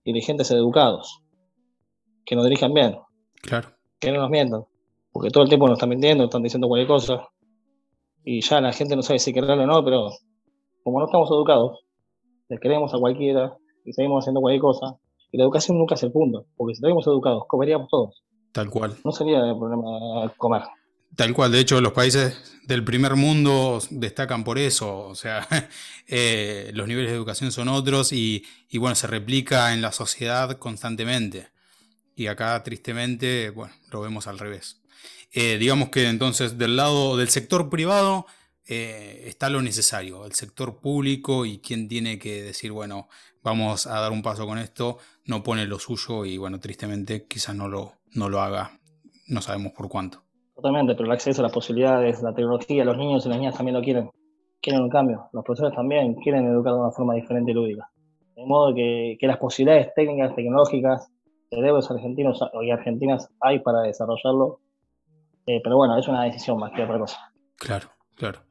dirigentes 0.06 0.50
educados. 0.52 1.20
Que 2.26 2.38
nos 2.38 2.46
dirijan 2.46 2.74
bien. 2.74 2.98
Claro. 3.42 3.72
Que 4.00 4.10
no 4.14 4.22
nos 4.22 4.30
mientan. 4.30 4.64
Porque 5.12 5.32
todo 5.32 5.44
el 5.44 5.50
tiempo 5.50 5.68
nos 5.68 5.76
están 5.76 5.90
mintiendo, 5.90 6.24
están 6.24 6.44
diciendo 6.44 6.70
cualquier 6.70 6.88
cosa 6.88 7.28
y 8.30 8.42
ya 8.42 8.60
la 8.60 8.74
gente 8.74 8.94
no 8.98 9.04
sabe 9.04 9.20
si 9.20 9.32
quererlo 9.32 9.64
o 9.64 9.66
no, 9.66 9.86
pero 9.86 10.10
como 10.84 11.00
no 11.00 11.06
estamos 11.06 11.32
educados, 11.32 11.80
le 12.50 12.60
queremos 12.60 12.94
a 12.94 12.98
cualquiera 12.98 13.56
y 13.86 13.94
seguimos 13.94 14.22
haciendo 14.22 14.42
cualquier 14.42 14.62
cosa. 14.62 14.98
Y 15.32 15.38
la 15.38 15.46
educación 15.46 15.78
nunca 15.78 15.96
es 15.96 16.04
el 16.04 16.12
punto, 16.12 16.46
porque 16.58 16.76
si 16.76 16.82
estamos 16.82 17.08
educados, 17.08 17.44
comeríamos 17.48 17.88
todos. 17.90 18.22
Tal 18.52 18.70
cual. 18.70 18.98
No 19.06 19.14
sería 19.14 19.40
el 19.40 19.58
problema 19.58 20.34
comer. 20.36 20.64
Tal 21.16 21.34
cual, 21.34 21.54
de 21.54 21.62
hecho 21.62 21.80
los 21.80 21.94
países 21.94 22.60
del 22.68 22.84
primer 22.84 23.16
mundo 23.16 23.80
destacan 23.92 24.44
por 24.44 24.58
eso, 24.58 25.08
o 25.08 25.16
sea, 25.16 25.48
eh, 26.10 26.72
los 26.74 26.86
niveles 26.86 27.12
de 27.12 27.16
educación 27.16 27.54
son 27.54 27.70
otros 27.70 28.12
y, 28.12 28.44
y, 28.70 28.78
bueno, 28.78 28.96
se 28.96 29.08
replica 29.08 29.74
en 29.74 29.82
la 29.82 29.94
sociedad 29.94 30.58
constantemente. 30.58 31.48
Y 32.14 32.28
acá 32.28 32.62
tristemente, 32.62 33.52
bueno, 33.52 33.74
lo 33.90 34.02
vemos 34.02 34.28
al 34.28 34.38
revés. 34.38 34.82
Eh, 35.40 35.60
digamos 35.60 35.90
que 35.90 36.10
entonces 36.10 36.58
del 36.58 36.78
lado 36.78 37.16
del 37.16 37.28
sector 37.28 37.70
privado 37.70 38.26
eh, 38.68 39.26
está 39.28 39.52
lo 39.52 39.62
necesario, 39.62 40.26
el 40.26 40.32
sector 40.32 40.80
público 40.80 41.46
y 41.46 41.60
quien 41.60 41.88
tiene 41.88 42.18
que 42.18 42.42
decir, 42.42 42.72
bueno, 42.72 43.08
vamos 43.44 43.86
a 43.86 44.00
dar 44.00 44.12
un 44.12 44.24
paso 44.24 44.48
con 44.48 44.58
esto, 44.58 44.98
no 45.28 45.44
pone 45.44 45.68
lo 45.68 45.78
suyo 45.78 46.26
y 46.26 46.40
bueno, 46.40 46.60
tristemente 46.60 47.28
quizás 47.28 47.54
no 47.54 47.68
lo, 47.68 47.92
no 48.16 48.30
lo 48.30 48.42
haga, 48.42 48.80
no 49.28 49.42
sabemos 49.42 49.74
por 49.74 49.90
cuánto. 49.90 50.24
Totalmente, 50.56 50.96
pero 50.96 51.06
el 51.06 51.12
acceso 51.12 51.44
a 51.44 51.44
las 51.44 51.54
posibilidades, 51.54 52.24
la 52.24 52.34
tecnología, 52.34 52.84
los 52.84 52.98
niños 52.98 53.24
y 53.28 53.30
las 53.30 53.38
niñas 53.38 53.56
también 53.56 53.76
lo 53.76 53.84
quieren, 53.84 54.10
quieren 54.60 54.82
un 54.82 54.90
cambio, 54.90 55.30
los 55.34 55.46
profesores 55.46 55.76
también 55.76 56.16
quieren 56.16 56.48
educar 56.48 56.74
de 56.74 56.80
una 56.80 56.92
forma 56.92 57.14
diferente 57.14 57.52
y 57.52 57.54
lúdica. 57.54 57.88
De 58.36 58.44
modo 58.44 58.74
que, 58.74 59.18
que 59.20 59.28
las 59.28 59.38
posibilidades 59.38 59.94
técnicas, 59.94 60.34
tecnológicas, 60.34 61.12
cerebros 61.52 61.92
argentinos 61.92 62.40
y 62.64 62.72
argentinas 62.72 63.30
hay 63.40 63.60
para 63.60 63.82
desarrollarlo 63.82 64.62
eh, 65.48 65.62
pero 65.64 65.78
bueno, 65.78 65.98
es 65.98 66.08
una 66.08 66.24
decisión 66.26 66.60
más 66.60 66.72
que 66.76 66.84
otra 66.84 67.00
cosa. 67.00 67.32
Claro, 67.56 67.90
claro. 68.16 68.44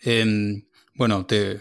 Em, 0.00 0.64
bueno, 0.94 1.26
te, 1.26 1.60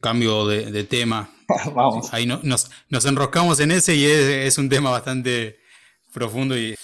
cambio 0.00 0.46
de, 0.46 0.84
tema. 0.84 1.30
Vamos. 1.74 2.12
Ahí 2.12 2.26
nos, 2.26 2.70
enroscamos 3.06 3.58
en 3.60 3.70
ese 3.70 3.96
y 3.96 4.04
es, 4.04 4.58
un 4.58 4.68
tema 4.68 4.90
bastante 4.90 5.58
profundo. 6.12 6.58
Y, 6.58 6.76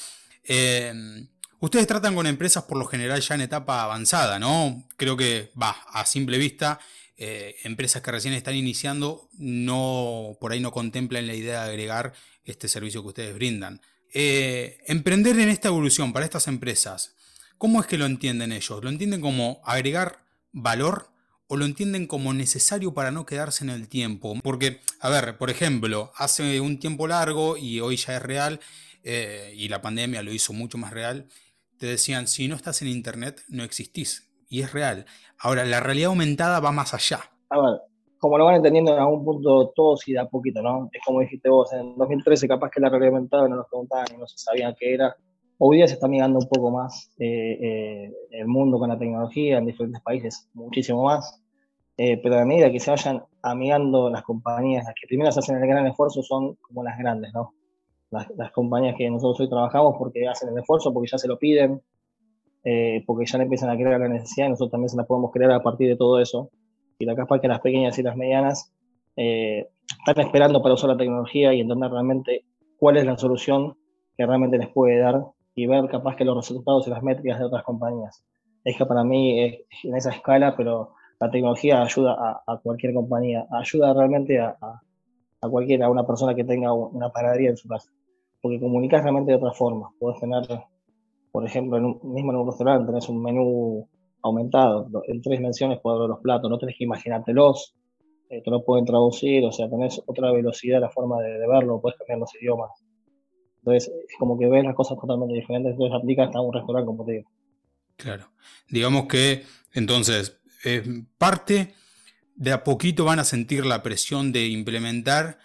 em, 0.45 1.29
ustedes 1.61 1.87
tratan 1.87 2.15
con 2.15 2.27
empresas 2.27 2.65
por 2.65 2.79
lo 2.79 2.87
general 2.87 3.21
ya 3.21 3.35
en 3.35 3.43
etapa 3.43 3.83
avanzada, 3.83 4.39
¿no? 4.39 4.89
Creo 4.97 5.17
que, 5.17 5.53
va, 5.61 5.77
a 5.93 6.07
simple 6.07 6.39
vista, 6.39 6.81
eh, 7.19 7.57
empresas 7.65 8.01
que 8.01 8.11
recién 8.11 8.33
están 8.33 8.55
iniciando, 8.55 9.29
no, 9.35 10.39
por 10.41 10.53
ahí 10.53 10.61
no 10.61 10.73
contemplan 10.73 11.27
la 11.27 11.35
idea 11.35 11.65
de 11.65 11.71
agregar 11.71 12.15
este 12.45 12.69
servicio 12.69 13.03
que 13.03 13.09
ustedes 13.09 13.35
brindan. 13.35 13.83
Eh, 14.15 14.79
emprender 14.87 15.39
en 15.39 15.49
esta 15.49 15.69
evolución 15.69 16.13
para 16.13 16.25
estas 16.25 16.49
empresas, 16.49 17.17
¿Cómo 17.59 17.81
es 17.81 17.87
que 17.87 17.99
lo 17.99 18.07
entienden 18.07 18.53
ellos? 18.53 18.83
¿Lo 18.83 18.91
entienden 18.91 19.21
como 19.21 19.61
agregar 19.65 20.19
valor 20.53 21.09
o 21.47 21.57
lo 21.57 21.65
entienden 21.65 22.07
como 22.07 22.33
necesario 22.33 22.95
para 22.95 23.11
no 23.11 23.27
quedarse 23.27 23.65
en 23.65 23.71
el 23.71 23.89
tiempo? 23.89 24.35
Porque, 24.43 24.81
a 25.01 25.09
ver, 25.09 25.39
por 25.39 25.51
ejemplo, 25.51 26.11
hace 26.17 26.61
un 26.61 26.79
tiempo 26.79 27.07
largo 27.07 27.57
y 27.57 27.81
hoy 27.81 27.97
ya 27.97 28.17
es 28.17 28.23
real, 28.23 28.61
eh, 29.03 29.53
y 29.55 29.69
la 29.69 29.83
pandemia 29.83 30.23
lo 30.23 30.33
hizo 30.33 30.53
mucho 30.53 30.79
más 30.79 30.93
real, 30.93 31.29
te 31.79 31.87
decían, 31.87 32.27
si 32.27 32.49
no 32.49 32.57
estás 32.57 32.83
en 32.83 32.89
Internet, 32.89 33.43
no 33.49 33.63
existís. 33.63 34.31
Y 34.49 34.63
es 34.63 34.73
real. 34.73 35.07
Ahora, 35.39 35.65
la 35.65 35.81
realidad 35.81 36.09
aumentada 36.09 36.61
va 36.61 36.73
más 36.73 36.95
allá. 36.95 37.21
A 37.51 37.61
ver, 37.61 37.81
como 38.19 38.39
lo 38.39 38.47
van 38.47 38.57
entendiendo 38.57 38.95
en 38.95 39.01
algún 39.01 39.25
punto 39.25 39.73
todos 39.75 40.09
y 40.09 40.13
de 40.13 40.21
a 40.21 40.27
poquito, 40.27 40.63
¿no? 40.63 40.89
Es 40.93 41.03
como 41.05 41.21
dijiste 41.21 41.51
vos, 41.51 41.73
en 41.73 41.97
2013 41.97 42.49
capaz 42.49 42.71
que 42.71 42.81
la 42.81 42.89
realidad 42.89 43.15
aumentada 43.15 43.49
no 43.49 43.57
nos 43.57 43.67
preguntaban 43.69 44.07
y 44.15 44.17
no 44.17 44.27
se 44.27 44.39
sabía 44.39 44.75
qué 44.79 44.95
era 44.95 45.15
Hoy 45.59 45.77
día 45.77 45.87
se 45.87 45.95
está 45.95 46.09
mirando 46.09 46.41
un 46.41 46.49
poco 46.49 46.73
más 46.73 47.13
eh, 47.19 47.59
eh, 47.61 48.13
el 48.33 48.47
mundo 48.49 48.77
con 48.79 48.89
la 48.89 48.99
tecnología 48.99 49.59
en 49.59 49.67
diferentes 49.67 50.03
países, 50.03 50.49
muchísimo 50.53 51.05
más. 51.05 51.41
Eh, 51.97 52.19
pero 52.21 52.39
a 52.39 52.45
medida 52.45 52.73
que 52.73 52.81
se 52.81 52.91
vayan 52.91 53.23
amigando 53.41 54.11
las 54.11 54.25
compañías, 54.25 54.85
las 54.85 54.95
que 55.01 55.07
primero 55.07 55.31
se 55.31 55.39
hacen 55.39 55.57
el 55.57 55.69
gran 55.69 55.87
esfuerzo 55.87 56.23
son 56.23 56.57
como 56.57 56.83
las 56.83 56.99
grandes, 56.99 57.33
¿no? 57.33 57.55
Las, 58.11 58.51
compañías 58.53 58.97
que 58.97 59.09
nosotros 59.09 59.41
hoy 59.41 59.49
trabajamos 59.49 59.95
porque 59.97 60.27
hacen 60.29 60.49
el 60.49 60.59
esfuerzo, 60.59 60.93
porque 60.93 61.11
ya 61.11 61.19
se 61.19 61.29
lo 61.29 61.39
piden, 61.39 61.83
porque 63.07 63.27
ya 63.27 63.39
le 63.39 63.45
empiezan 63.45 63.71
a 63.71 63.77
crear 63.77 64.01
la 64.01 64.09
necesidad 64.09 64.47
y 64.47 64.51
nosotros 64.51 64.71
también 64.71 64.89
se 64.89 64.97
la 64.97 65.05
podemos 65.05 65.33
crear 65.33 65.51
a 65.51 65.63
partir 65.63 65.89
de 65.89 65.97
todo 65.97 66.21
eso. 66.21 66.51
Y 66.99 67.07
la 67.07 67.17
capaz 67.17 67.41
que 67.41 67.49
las 67.49 67.61
pequeñas 67.61 67.99
y 67.99 68.05
las 68.05 68.17
medianas 68.17 68.73
están 69.17 70.21
esperando 70.21 70.63
para 70.63 70.75
usar 70.75 70.91
la 70.91 70.97
tecnología 70.97 71.53
y 71.55 71.61
entender 71.61 71.91
realmente 71.91 72.45
cuál 72.79 72.99
es 72.99 73.05
la 73.05 73.17
solución 73.19 73.77
que 74.17 74.27
realmente 74.27 74.59
les 74.59 74.69
puede 74.69 74.99
dar 74.99 75.25
y 75.55 75.67
ver 75.67 75.87
capaz 75.89 76.17
que 76.17 76.25
los 76.25 76.37
resultados 76.37 76.87
y 76.87 76.91
las 76.91 77.03
métricas 77.03 77.39
de 77.39 77.45
otras 77.45 77.65
compañías. 77.65 78.25
Es 78.65 78.77
que 78.77 78.87
para 78.87 79.05
mí 79.05 79.41
en 79.41 79.97
esa 79.97 80.11
escala, 80.11 80.57
pero 80.57 80.95
la 81.21 81.31
tecnología 81.31 81.83
ayuda 81.83 82.43
a, 82.47 82.61
cualquier 82.63 82.95
compañía, 82.95 83.47
ayuda 83.51 83.93
realmente 83.93 84.41
a, 84.41 84.57
a, 84.61 85.49
cualquiera, 85.49 85.87
a 85.87 85.91
una 85.91 86.07
persona 86.07 86.35
que 86.35 86.45
tenga 86.45 86.73
una 86.73 87.11
panadería 87.11 87.51
en 87.51 87.57
su 87.57 87.69
casa, 87.69 87.91
porque 88.41 88.61
comunicas 88.61 89.03
realmente 89.03 89.33
de 89.33 89.37
otra 89.37 89.53
forma. 89.53 89.91
Puedes 89.99 90.21
tener, 90.21 90.43
por 91.31 91.47
ejemplo, 91.47 91.79
en 91.79 91.85
un, 91.85 92.01
mismo 92.03 92.45
restaurante 92.45 92.87
tenés 92.87 93.09
un 93.09 93.23
menú 93.23 93.89
aumentado, 94.23 94.89
en 95.07 95.21
tres 95.21 95.39
dimensiones 95.39 95.81
puedes 95.81 96.01
ver 96.01 96.09
los 96.09 96.21
platos, 96.21 96.51
no 96.51 96.59
tenés 96.59 96.77
que 96.79 96.85
imaginártelos, 96.85 97.75
eh, 98.31 98.43
te 98.43 98.51
lo 98.51 98.65
pueden 98.65 98.87
traducir, 98.87 99.45
o 99.45 99.53
sea, 99.53 99.69
tenés 99.69 100.03
otra 100.07 100.33
velocidad 100.33 100.81
la 100.81 100.91
forma 100.91 101.21
de 101.21 101.47
verlo, 101.47 101.81
puedes 101.81 101.99
cambiar 101.99 102.21
los 102.21 102.35
idiomas. 102.35 102.84
Entonces, 103.65 103.91
es 104.07 104.17
como 104.19 104.39
que 104.39 104.47
ves 104.47 104.63
las 104.63 104.75
cosas 104.75 104.99
totalmente 105.01 105.35
diferentes, 105.35 105.73
entonces 105.73 105.99
aplica 105.99 106.25
hasta 106.25 106.39
un 106.39 106.53
restaurante, 106.53 106.87
como 106.87 107.07
te 107.07 107.13
digo. 107.13 107.31
Claro. 107.97 108.31
Digamos 108.69 109.07
que, 109.07 109.45
entonces, 109.73 110.39
parte 111.17 111.73
de 112.35 112.53
a 112.53 112.63
poquito 112.63 113.07
van 113.07 113.21
a 113.21 113.25
sentir 113.25 113.65
la 113.65 113.83
presión 113.83 114.33
de 114.33 114.49
implementar 114.49 115.39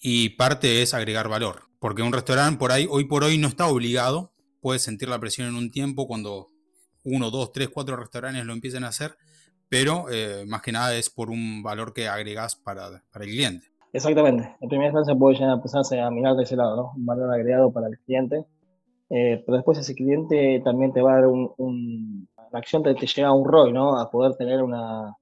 y 0.00 0.30
parte 0.30 0.80
es 0.80 0.94
agregar 0.94 1.28
valor. 1.28 1.64
Porque 1.78 2.00
un 2.00 2.12
restaurante 2.12 2.58
por 2.58 2.72
ahí, 2.72 2.86
hoy 2.88 3.04
por 3.04 3.22
hoy 3.22 3.36
no 3.36 3.48
está 3.48 3.66
obligado, 3.66 4.32
puede 4.62 4.78
sentir 4.78 5.10
la 5.10 5.18
presión 5.18 5.48
en 5.48 5.56
un 5.56 5.70
tiempo 5.70 6.06
cuando 6.06 6.48
uno, 7.04 7.30
dos, 7.30 7.52
tres, 7.52 7.68
cuatro 7.68 7.96
restaurantes 7.96 8.46
lo 8.46 8.54
empiecen 8.54 8.84
a 8.84 8.88
hacer, 8.88 9.14
pero 9.68 10.06
eh, 10.10 10.44
más 10.46 10.62
que 10.62 10.72
nada 10.72 10.96
es 10.96 11.10
por 11.10 11.28
un 11.28 11.62
valor 11.62 11.92
que 11.92 12.08
agregas 12.08 12.56
para, 12.56 13.04
para 13.10 13.26
el 13.26 13.30
cliente. 13.30 13.68
Exactamente. 13.92 14.56
En 14.60 14.68
primera 14.68 14.88
instancia 14.88 15.14
puede 15.14 15.36
llegar 15.36 15.50
a 15.50 15.54
empezarse 15.54 16.00
a 16.00 16.10
mirar 16.10 16.36
de 16.36 16.42
ese 16.42 16.56
lado, 16.56 16.76
¿no? 16.76 16.92
Un 16.96 17.06
valor 17.06 17.32
agregado 17.32 17.72
para 17.72 17.88
el 17.88 17.98
cliente. 18.00 18.44
Eh, 19.10 19.42
pero 19.44 19.56
después 19.56 19.78
ese 19.78 19.94
cliente 19.94 20.60
también 20.62 20.92
te 20.92 21.00
va 21.00 21.12
a 21.12 21.20
dar 21.20 21.26
un, 21.28 22.28
la 22.52 22.58
acción 22.58 22.82
te, 22.82 22.94
te, 22.94 23.06
llega 23.06 23.28
a 23.28 23.32
un 23.32 23.46
ROI, 23.46 23.72
¿no? 23.72 23.98
A 23.98 24.10
poder 24.10 24.36
tener 24.36 24.62
una, 24.62 25.16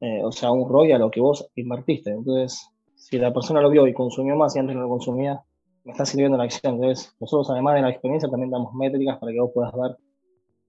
eh, 0.00 0.22
o 0.22 0.30
sea, 0.30 0.52
un 0.52 0.68
ROI 0.68 0.92
a 0.92 0.98
lo 0.98 1.10
que 1.10 1.20
vos 1.20 1.50
invertiste. 1.56 2.10
Entonces, 2.10 2.68
si 2.94 3.18
la 3.18 3.32
persona 3.32 3.60
lo 3.60 3.70
vio 3.70 3.86
y 3.86 3.94
consumió 3.94 4.36
más 4.36 4.54
y 4.54 4.60
antes 4.60 4.76
no 4.76 4.82
lo 4.82 4.88
consumía, 4.88 5.40
me 5.84 5.92
está 5.92 6.04
sirviendo 6.04 6.36
la 6.36 6.44
acción. 6.44 6.74
Entonces, 6.74 7.14
nosotros 7.20 7.50
además 7.50 7.74
de 7.74 7.82
la 7.82 7.90
experiencia 7.90 8.28
también 8.28 8.50
damos 8.50 8.72
métricas 8.74 9.18
para 9.18 9.32
que 9.32 9.40
vos 9.40 9.50
puedas 9.52 9.72
ver 9.72 9.96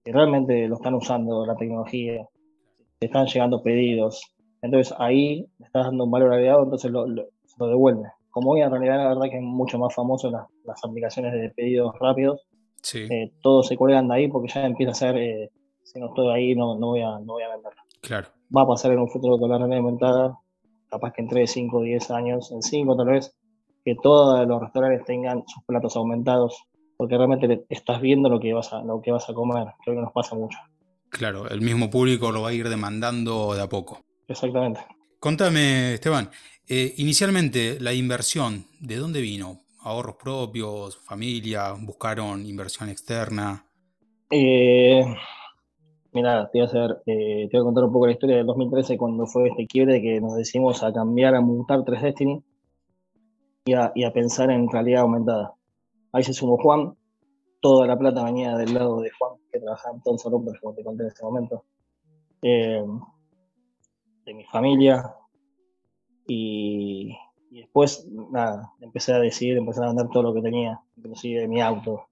que 0.04 0.12
realmente 0.12 0.66
lo 0.66 0.76
están 0.76 0.94
usando 0.94 1.44
la 1.44 1.56
tecnología, 1.56 2.26
te 2.98 3.06
están 3.06 3.26
llegando 3.26 3.62
pedidos, 3.62 4.34
entonces 4.62 4.94
ahí 4.98 5.46
estás 5.58 5.86
dando 5.86 6.04
un 6.04 6.10
valor 6.10 6.32
agregado, 6.32 6.64
entonces 6.64 6.90
lo, 6.90 7.06
lo, 7.06 7.26
lo 7.58 7.66
devuelve. 7.66 8.08
Como 8.30 8.52
hoy 8.52 8.60
en 8.60 8.70
realidad 8.70 8.98
la 8.98 9.08
verdad 9.08 9.30
que 9.30 9.36
es 9.36 9.42
mucho 9.42 9.78
más 9.78 9.94
famoso 9.94 10.30
las, 10.30 10.46
las 10.64 10.84
aplicaciones 10.84 11.32
de 11.32 11.50
pedidos 11.50 11.94
rápidos, 12.00 12.46
sí. 12.82 13.06
eh, 13.10 13.32
todos 13.42 13.66
se 13.66 13.76
cuelgan 13.76 14.08
de 14.08 14.14
ahí 14.14 14.28
porque 14.28 14.52
ya 14.52 14.64
empieza 14.64 14.92
a 14.92 14.94
ser, 14.94 15.16
eh, 15.16 15.50
si 15.82 15.98
no 15.98 16.08
estoy 16.08 16.28
ahí 16.28 16.54
no, 16.54 16.78
no, 16.78 16.88
voy 16.88 17.00
a, 17.00 17.18
no 17.18 17.34
voy 17.34 17.42
a 17.42 17.50
vender. 17.50 17.72
Claro. 18.00 18.28
Va 18.54 18.62
a 18.62 18.66
pasar 18.66 18.92
en 18.92 19.00
un 19.00 19.08
futuro 19.08 19.38
con 19.38 19.50
la 19.50 19.58
realidad 19.58 19.78
aumentada, 19.78 20.38
capaz 20.88 21.12
que 21.12 21.22
en 21.22 21.28
3, 21.28 21.50
5, 21.50 21.82
10 21.82 22.10
años, 22.10 22.52
en 22.52 22.62
5 22.62 22.96
tal 22.96 23.06
vez, 23.06 23.34
que 23.84 23.94
todos 23.94 24.46
los 24.46 24.60
restaurantes 24.60 25.04
tengan 25.06 25.42
sus 25.46 25.62
platos 25.64 25.96
aumentados, 25.96 26.64
porque 26.96 27.16
realmente 27.16 27.64
estás 27.68 28.00
viendo 28.00 28.28
lo 28.28 28.40
que 28.40 28.52
vas 28.52 28.72
a, 28.72 28.82
lo 28.82 29.00
que 29.00 29.10
vas 29.10 29.28
a 29.28 29.34
comer. 29.34 29.68
Creo 29.84 29.96
que 29.96 30.02
nos 30.02 30.12
pasa 30.12 30.34
mucho. 30.34 30.58
Claro, 31.08 31.48
el 31.48 31.60
mismo 31.60 31.90
público 31.90 32.30
lo 32.30 32.42
va 32.42 32.50
a 32.50 32.52
ir 32.52 32.68
demandando 32.68 33.54
de 33.54 33.62
a 33.62 33.68
poco. 33.68 33.98
Exactamente. 34.30 34.80
Contame, 35.18 35.94
Esteban, 35.94 36.30
eh, 36.68 36.94
inicialmente 36.98 37.80
la 37.80 37.92
inversión, 37.92 38.64
¿de 38.78 38.96
dónde 38.96 39.20
vino? 39.20 39.62
¿Ahorros 39.80 40.14
propios, 40.14 40.98
familia, 40.98 41.72
buscaron 41.72 42.46
inversión 42.46 42.88
externa? 42.88 43.66
Eh, 44.30 45.02
mira, 46.12 46.48
te 46.50 46.58
voy, 46.58 46.62
a 46.62 46.64
hacer, 46.70 47.02
eh, 47.06 47.48
te 47.50 47.56
voy 47.56 47.60
a 47.60 47.64
contar 47.64 47.84
un 47.84 47.92
poco 47.92 48.06
la 48.06 48.12
historia 48.12 48.36
del 48.36 48.46
2013 48.46 48.96
cuando 48.96 49.26
fue 49.26 49.48
este 49.48 49.66
quiebre 49.66 50.00
que 50.00 50.20
nos 50.20 50.36
decidimos 50.36 50.84
a 50.84 50.92
cambiar, 50.92 51.34
a 51.34 51.40
montar 51.40 51.82
3 51.84 52.00
Destiny 52.00 52.40
y 53.64 53.72
a, 53.72 53.90
y 53.96 54.04
a 54.04 54.12
pensar 54.12 54.52
en 54.52 54.70
realidad 54.70 55.02
aumentada. 55.02 55.54
Ahí 56.12 56.22
se 56.22 56.32
sumó 56.32 56.56
Juan, 56.56 56.94
toda 57.60 57.84
la 57.84 57.98
plata 57.98 58.22
venía 58.22 58.56
del 58.56 58.74
lado 58.74 59.00
de 59.00 59.10
Juan, 59.10 59.32
que 59.52 59.58
trabajaba 59.58 59.96
en 59.96 60.02
Thomson 60.02 60.32
Reuters, 60.32 60.60
como 60.60 60.74
te 60.74 60.84
conté 60.84 61.02
en 61.02 61.08
ese 61.08 61.24
momento. 61.24 61.64
De 64.24 64.34
mi 64.34 64.44
familia. 64.44 65.14
Y, 66.26 67.16
después, 67.50 68.06
nada, 68.30 68.72
empecé 68.80 69.12
a 69.12 69.18
decidir, 69.18 69.56
empecé 69.56 69.82
a 69.82 69.88
vender 69.88 70.08
todo 70.08 70.22
lo 70.22 70.34
que 70.34 70.42
tenía, 70.42 70.80
inclusive 70.96 71.48
mi 71.48 71.60
auto. 71.60 72.06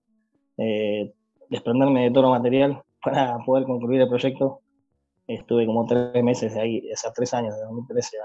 Eh, 0.56 1.12
desprenderme 1.48 2.04
de 2.04 2.10
todo 2.10 2.24
lo 2.24 2.30
material 2.30 2.82
para 3.02 3.38
poder 3.44 3.64
concluir 3.64 4.00
el 4.00 4.08
proyecto. 4.08 4.60
Estuve 5.26 5.66
como 5.66 5.86
tres 5.86 6.24
meses 6.24 6.54
de 6.54 6.60
ahí, 6.60 6.88
esos 6.90 7.12
tres 7.12 7.34
años, 7.34 7.54
de 7.54 7.62
2013 7.62 8.16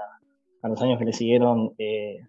a, 0.62 0.68
los 0.68 0.80
años 0.80 0.98
que 0.98 1.04
le 1.04 1.12
siguieron, 1.12 1.74
eh, 1.78 2.20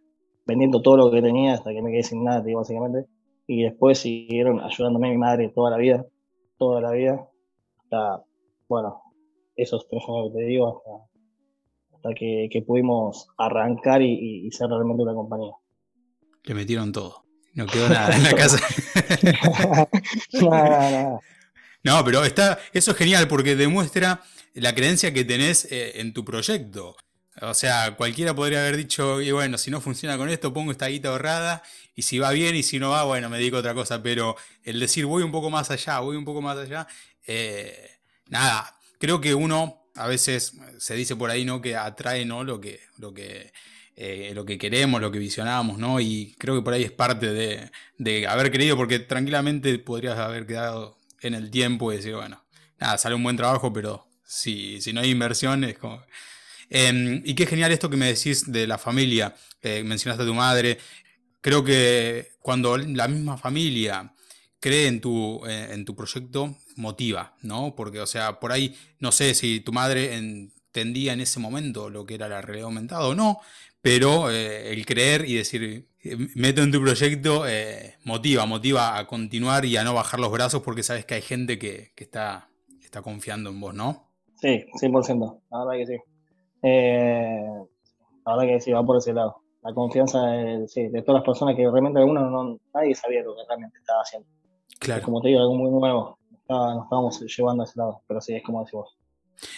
vendiendo 0.46 0.82
todo 0.82 0.98
lo 0.98 1.12
que 1.12 1.22
tenía 1.22 1.54
hasta 1.54 1.72
que 1.72 1.82
me 1.82 1.92
quedé 1.92 2.04
sin 2.04 2.24
nada, 2.24 2.44
básicamente. 2.54 3.08
Y 3.48 3.64
después 3.64 4.00
siguieron 4.00 4.60
ayudándome 4.60 5.08
a 5.08 5.12
mi 5.12 5.18
madre 5.18 5.50
toda 5.50 5.72
la 5.72 5.78
vida, 5.78 6.06
toda 6.58 6.82
la 6.82 6.92
vida, 6.92 7.28
hasta, 7.80 8.24
bueno, 8.68 9.02
esos 9.56 9.88
tres 9.88 10.04
años 10.10 10.32
que 10.34 10.40
te 10.40 10.46
digo, 10.46 10.68
hasta 10.68 11.15
que, 12.14 12.64
pudimos 12.66 13.28
arrancar 13.38 14.02
y, 14.02 14.50
ser 14.52 14.68
realmente 14.68 15.04
una 15.04 15.14
compañía. 15.14 15.54
Le 16.44 16.54
metieron 16.54 16.92
todo. 16.92 17.24
No 17.54 17.66
quedó 17.66 17.88
nada 17.90 18.16
en 18.16 18.24
la 18.24 18.34
casa. 18.36 18.60
no, 21.84 22.04
pero 22.04 22.24
está, 22.24 22.60
eso 22.74 22.92
es 22.92 22.98
genial 22.98 23.28
porque 23.28 23.56
demuestra 23.56 24.22
la 24.54 24.76
creencia 24.76 25.14
que 25.14 25.24
tenés 25.24 25.72
eh, 25.72 26.02
en 26.02 26.14
tu 26.14 26.26
proyecto. 26.26 26.96
O 27.42 27.54
sea, 27.54 27.96
cualquiera 27.98 28.34
podría 28.34 28.62
haber 28.62 28.78
dicho, 28.78 29.22
y 29.22 29.32
bueno, 29.32 29.58
si 29.58 29.70
no 29.70 29.82
funciona 29.82 30.18
con 30.18 30.30
esto, 30.30 30.54
pongo 30.54 30.72
esta 30.72 30.88
guita 30.88 31.10
ahorrada, 31.10 31.64
y 31.94 32.04
si 32.04 32.18
va 32.18 32.32
bien 32.32 32.56
y 32.56 32.64
si 32.64 32.80
no 32.80 32.92
va, 32.92 33.04
bueno, 33.04 33.30
me 33.30 33.38
dedico 33.38 33.58
a 33.58 33.60
otra 33.60 33.74
cosa. 33.74 34.02
Pero 34.02 34.36
el 34.64 34.80
decir 34.80 35.06
voy 35.06 35.24
un 35.24 35.32
poco 35.32 35.50
más 35.50 35.70
allá, 35.70 36.00
voy 36.00 36.16
un 36.16 36.24
poco 36.24 36.42
más 36.42 36.58
allá, 36.58 36.88
eh, 37.28 38.00
nada, 38.28 38.78
creo 39.00 39.20
que 39.20 39.34
uno 39.36 39.85
a 39.96 40.08
veces 40.08 40.54
se 40.78 40.96
dice 40.96 41.16
por 41.16 41.30
ahí, 41.30 41.46
¿no? 41.46 41.62
Que 41.62 41.76
atrae, 41.76 42.26
¿no? 42.26 42.44
Lo 42.44 42.60
que, 42.60 42.80
lo 42.98 43.14
que, 43.14 43.52
eh, 43.96 44.32
lo 44.36 44.46
que 44.46 44.58
queremos, 44.58 45.02
lo 45.02 45.12
que 45.12 45.20
visionamos, 45.20 45.78
¿no? 45.78 46.00
Y 46.00 46.36
creo 46.38 46.56
que 46.56 46.62
por 46.62 46.74
ahí 46.74 46.84
es 46.84 46.92
parte 46.92 47.32
de, 47.32 47.72
de, 47.98 48.28
haber 48.28 48.52
creído, 48.52 48.76
porque 48.76 49.00
tranquilamente 49.00 49.78
podrías 49.80 50.18
haber 50.18 50.46
quedado 50.46 50.98
en 51.22 51.34
el 51.34 51.50
tiempo 51.50 51.92
y 51.92 51.98
decir, 51.98 52.16
bueno, 52.16 52.46
nada, 52.80 52.98
sale 52.98 53.16
un 53.16 53.24
buen 53.24 53.38
trabajo, 53.38 53.72
pero 53.72 54.08
si, 54.26 54.82
si 54.82 54.94
no 54.94 55.02
hay 55.02 55.12
inversión 55.12 55.64
es 55.64 55.78
como... 55.78 56.04
Em, 56.70 57.22
y 57.24 57.36
qué 57.36 57.46
genial 57.46 57.72
esto 57.72 57.90
que 57.90 57.98
me 57.98 58.08
decís 58.08 58.52
de 58.52 58.66
la 58.66 58.78
familia, 58.78 59.36
mencionaste 59.62 60.24
a 60.24 60.26
tu 60.26 60.34
madre, 60.34 60.80
creo 61.42 61.64
que 61.64 62.32
cuando 62.40 62.76
la 62.78 63.08
misma 63.08 63.38
familia 63.38 64.15
cree 64.60 64.88
en 64.88 65.02
tu, 65.02 65.46
eh, 65.48 65.70
en 65.72 65.86
tu 65.86 65.96
proyecto, 65.96 66.56
motiva, 66.76 67.36
¿no? 67.42 67.76
Porque, 67.76 68.00
o 68.00 68.08
sea, 68.08 68.40
por 68.40 68.52
ahí, 68.52 68.76
no 69.00 69.12
sé 69.12 69.34
si 69.34 69.60
tu 69.60 69.72
madre 69.72 70.16
entendía 70.16 71.14
en 71.14 71.22
ese 71.22 71.40
momento 71.40 71.90
lo 71.90 72.06
que 72.06 72.16
era 72.16 72.28
la 72.28 72.42
realidad 72.42 72.66
aumentada 72.66 73.08
o 73.08 73.16
no, 73.16 73.40
pero 73.82 74.32
eh, 74.32 74.74
el 74.74 74.86
creer 74.86 75.26
y 75.30 75.36
decir, 75.36 75.88
eh, 76.04 76.18
meto 76.36 76.64
en 76.64 76.72
tu 76.72 76.82
proyecto, 76.82 77.44
motiva, 78.04 78.46
motiva 78.46 78.98
a 78.98 79.06
continuar 79.06 79.66
y 79.66 79.78
a 79.78 79.84
no 79.84 79.94
bajar 79.94 80.20
los 80.20 80.32
brazos 80.32 80.62
porque 80.64 80.84
sabes 80.84 81.06
que 81.06 81.16
hay 81.16 81.22
gente 81.22 81.60
que, 81.60 81.92
está, 81.96 82.50
está 82.82 83.02
confiando 83.02 83.52
en 83.52 83.60
vos, 83.60 83.74
¿no? 83.74 84.10
Sí, 84.42 84.66
100%, 84.82 85.42
la 85.52 85.66
verdad 85.66 85.74
que 85.78 85.86
sí. 85.86 85.98
la 88.26 88.36
verdad 88.36 88.48
que 88.48 88.62
sí, 88.62 88.72
va 88.72 88.84
por 88.84 88.98
ese 88.98 89.14
lado. 89.14 89.42
La 89.62 89.74
confianza 89.74 90.22
de 90.28 91.02
todas 91.04 91.20
las 91.20 91.24
personas 91.24 91.56
que 91.56 91.64
realmente 91.64 92.00
algunos 92.00 92.32
no, 92.32 92.60
nadie 92.74 92.94
sabía 92.94 93.24
lo 93.24 93.36
que 93.36 93.42
realmente 93.48 93.80
estaba 93.80 94.02
haciendo. 94.02 94.28
Claro. 94.80 95.04
como 95.04 95.22
te 95.22 95.30
digo, 95.30 95.40
algo 95.40 95.56
muy 95.56 95.72
nuevo. 95.72 96.18
nos 96.48 96.84
estábamos 96.84 97.20
llevando 97.22 97.64
a 97.64 97.66
ese 97.66 97.80
lado, 97.80 98.02
pero 98.08 98.22
sí, 98.22 98.36
es 98.36 98.44
como 98.44 98.64
decimos. 98.64 98.96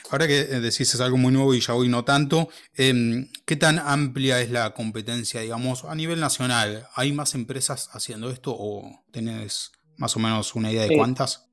Ahora 0.09 0.27
que 0.27 0.39
eh, 0.39 0.59
decís 0.59 0.93
es 0.93 1.01
algo 1.01 1.17
muy 1.17 1.31
nuevo 1.31 1.53
y 1.53 1.59
ya 1.59 1.75
hoy 1.75 1.87
no 1.87 2.03
tanto, 2.03 2.47
em, 2.75 3.29
¿qué 3.45 3.55
tan 3.55 3.79
amplia 3.79 4.41
es 4.41 4.51
la 4.51 4.73
competencia, 4.73 5.41
digamos, 5.41 5.85
a 5.85 5.95
nivel 5.95 6.19
nacional? 6.19 6.87
¿Hay 6.95 7.11
más 7.11 7.35
empresas 7.35 7.89
haciendo 7.93 8.29
esto 8.29 8.55
o 8.57 8.83
tenés 9.11 9.71
más 9.97 10.15
o 10.15 10.19
menos 10.19 10.55
una 10.55 10.71
idea 10.71 10.83
de 10.83 10.97
cuántas? 10.97 11.49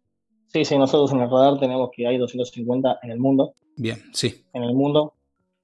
Sí, 0.48 0.64
sí, 0.64 0.78
nosotros 0.78 1.12
en 1.12 1.20
el 1.20 1.30
radar 1.30 1.58
tenemos 1.58 1.90
que 1.94 2.06
hay 2.06 2.16
250 2.16 3.00
en 3.02 3.10
el 3.10 3.18
mundo. 3.18 3.54
Bien, 3.76 4.02
sí. 4.12 4.44
En 4.52 4.62
el 4.62 4.74
mundo, 4.74 5.14